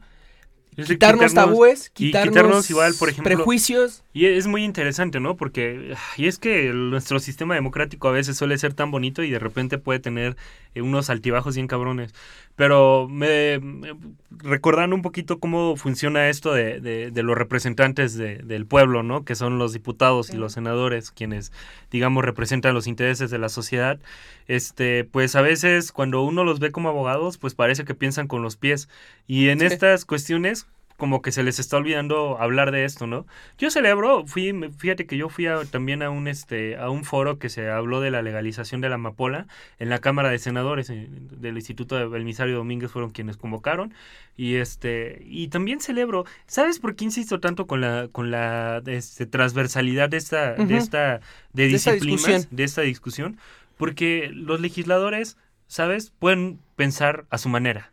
[0.75, 4.03] De Quitarnos tabúes, y quitarnos, quitarnos igual, por ejemplo, prejuicios.
[4.13, 5.35] Y es muy interesante, ¿no?
[5.35, 9.39] Porque y es que nuestro sistema democrático a veces suele ser tan bonito y de
[9.39, 10.35] repente puede tener
[10.75, 12.13] unos altibajos bien cabrones.
[12.55, 13.95] Pero me, me-
[14.29, 19.25] recordando un poquito cómo funciona esto de, de- de los representantes de- del pueblo, ¿no?
[19.25, 21.51] Que son los diputados y los senadores quienes,
[21.91, 23.99] digamos, representan los intereses de la sociedad.
[24.47, 28.41] Este, pues a veces cuando uno los ve como abogados, pues parece que piensan con
[28.41, 28.87] los pies.
[29.27, 29.65] Y en Sí.
[29.65, 30.67] estas cuestiones
[31.03, 33.25] como que se les está olvidando hablar de esto, ¿no?
[33.57, 37.39] Yo celebro, fui, fíjate que yo fui a- también a un este a un foro
[37.39, 39.47] que se habló de la legalización de la amapola
[39.79, 43.93] en la Cámara de Senadores eh, del Instituto de Belmisario Domínguez fueron quienes convocaron
[44.37, 49.25] y este y también celebro, ¿sabes por qué insisto tanto con la con la este,
[49.25, 51.19] transversalidad de esta de esta
[51.51, 53.37] de disciplinas, de esta discusión?
[53.77, 55.35] Porque los legisladores,
[55.67, 56.11] ¿sabes?
[56.17, 57.92] Pueden pensar a su manera.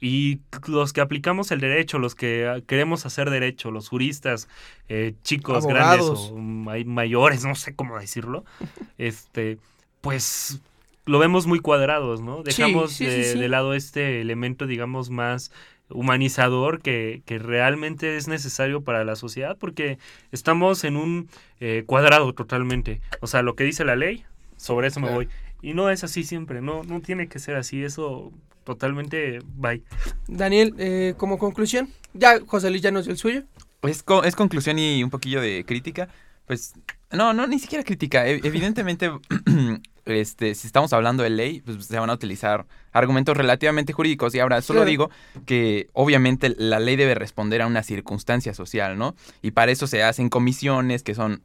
[0.00, 4.48] Y los que aplicamos el derecho, los que ah, queremos hacer derecho, los juristas,
[4.88, 6.06] eh, chicos Abogados.
[6.06, 8.44] grandes o may- mayores, no sé cómo decirlo,
[8.98, 9.58] este,
[10.00, 10.60] pues
[11.06, 12.42] lo vemos muy cuadrados, ¿no?
[12.42, 13.38] Dejamos sí, sí, de, sí.
[13.38, 15.50] de lado este elemento, digamos, más
[15.90, 19.98] humanizador que, que realmente es necesario para la sociedad porque
[20.32, 21.28] estamos en un
[21.60, 23.00] eh, cuadrado totalmente.
[23.20, 24.24] O sea, lo que dice la ley,
[24.56, 25.16] sobre eso me Claro.
[25.16, 25.28] voy.
[25.62, 28.32] Y no es así siempre, no, no tiene que ser así, eso
[28.68, 29.82] totalmente bye.
[30.26, 33.42] Daniel, eh, como conclusión, ya José Luis ya nos dio el suyo.
[33.80, 36.08] Pues co- es conclusión y un poquillo de crítica.
[36.46, 36.74] Pues
[37.10, 38.26] no, no, ni siquiera crítica.
[38.26, 39.10] E- Evidentemente,
[40.04, 44.34] este, si estamos hablando de ley, pues se van a utilizar argumentos relativamente jurídicos.
[44.34, 44.90] Y ahora solo Claro.
[44.90, 45.10] digo
[45.46, 49.14] que obviamente la ley debe responder a una circunstancia social, ¿no?
[49.42, 51.42] Y para eso se hacen comisiones que son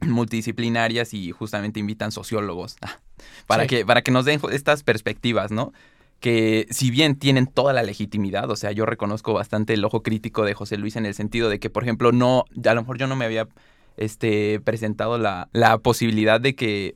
[0.00, 2.76] multidisciplinarias y justamente invitan sociólogos
[3.46, 3.68] para Sí.
[3.68, 5.72] que para que nos den estas perspectivas, ¿no?
[6.20, 10.44] Que si bien tienen toda la legitimidad, o sea, yo reconozco bastante el ojo crítico
[10.44, 13.06] de José Luis en el sentido de que, por ejemplo, no, a lo mejor yo
[13.06, 13.46] no me había
[13.96, 16.94] este, presentado la, la posibilidad de que,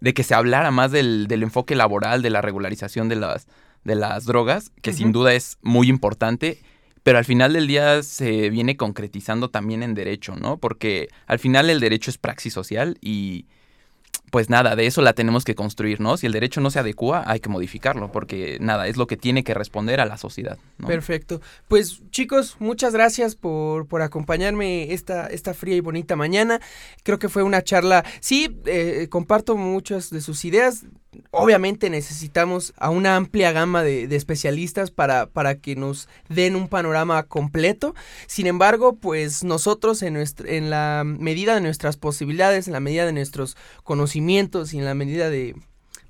[0.00, 3.46] de que se hablara más del, del enfoque laboral, de la regularización de las,
[3.84, 6.58] de las drogas, que sin duda es muy importante,
[7.02, 10.56] pero al final del día se viene concretizando también en derecho, ¿no?
[10.56, 13.46] Porque al final el derecho es praxis social y
[14.34, 16.16] pues nada, de eso la tenemos que construir, ¿no?
[16.16, 19.44] Si el derecho no se adecua, hay que modificarlo, porque nada, es lo que tiene
[19.44, 20.88] que responder a la sociedad, ¿no?
[20.88, 21.40] Perfecto.
[21.68, 26.60] Pues chicos, muchas gracias por, por acompañarme esta, esta fría y bonita mañana.
[27.04, 30.84] Creo que fue una charla, sí, eh, comparto muchas de sus ideas.
[31.30, 37.24] Obviamente necesitamos a una amplia gama de, especialistas para, para que nos den un panorama
[37.24, 37.94] completo.
[38.26, 43.12] Sin embargo, pues nosotros en, en la medida de nuestras posibilidades, en la medida de
[43.12, 45.54] nuestros conocimientos y en la medida de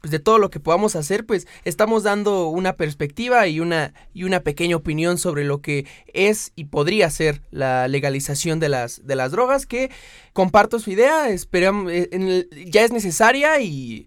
[0.05, 4.25] pues, de todo lo que podamos hacer, pues estamos dando una perspectiva y una, y
[4.25, 9.17] una pequeña opinión sobre lo que es y podría ser la legalización de las, de
[9.17, 9.91] las drogas, que
[10.35, 14.07] comparto su idea, esperamos, eh, ya es necesaria y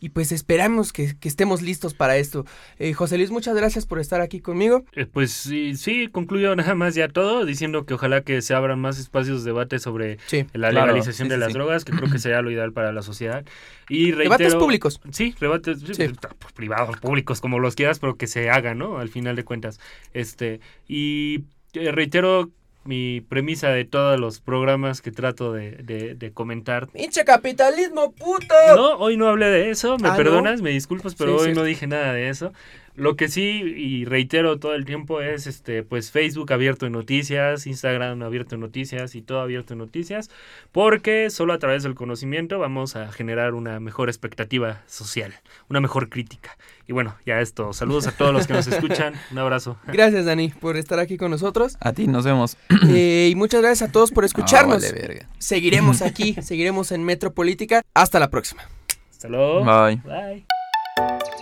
[0.00, 2.44] y pues esperamos que, estemos listos para esto.
[2.78, 4.84] Eh, José Luis, muchas gracias por estar aquí conmigo.
[4.94, 8.78] Eh, pues sí, sí, concluyo nada más ya todo, diciendo que ojalá que se abran
[8.80, 10.18] más espacios de debate sobre
[10.52, 13.44] la legalización de las drogas, que creo que sería lo ideal para la sociedad.
[13.88, 15.00] Y debates públicos.
[15.10, 18.98] Sí, debates pues, privados, públicos, como los quieras, pero que se hagan, ¿no?
[18.98, 19.80] Al final de cuentas.
[20.12, 22.50] Este, y eh, reitero
[22.88, 26.88] mi premisa de todos los programas que trato de, de, comentar.
[26.88, 28.54] ¡Pinche capitalismo, puto!
[28.74, 31.86] No, hoy no hablé de eso, me ah, perdonas, me disculpas, pero hoy no dije
[31.86, 32.54] nada de eso.
[32.98, 37.68] Lo que sí, y reitero todo el tiempo, es este, pues Facebook abierto en noticias,
[37.68, 40.30] Instagram abierto en noticias y todo abierto en noticias,
[40.72, 45.32] porque solo a través del conocimiento vamos a generar una mejor expectativa social,
[45.68, 46.58] una mejor crítica.
[46.88, 47.72] Y bueno, ya esto.
[47.72, 49.14] Saludos a todos los que nos escuchan.
[49.30, 49.78] Un abrazo.
[49.86, 51.76] Gracias, Dani, por estar aquí con nosotros.
[51.78, 52.56] A ti, nos vemos.
[52.88, 54.84] Eh, y muchas gracias a todos por escucharnos.
[55.38, 57.82] seguiremos aquí, seguiremos en Metropolítica.
[57.94, 58.62] Hasta la próxima.
[59.12, 59.64] Hasta luego.
[59.64, 60.02] Bye.
[60.04, 61.37] Bye.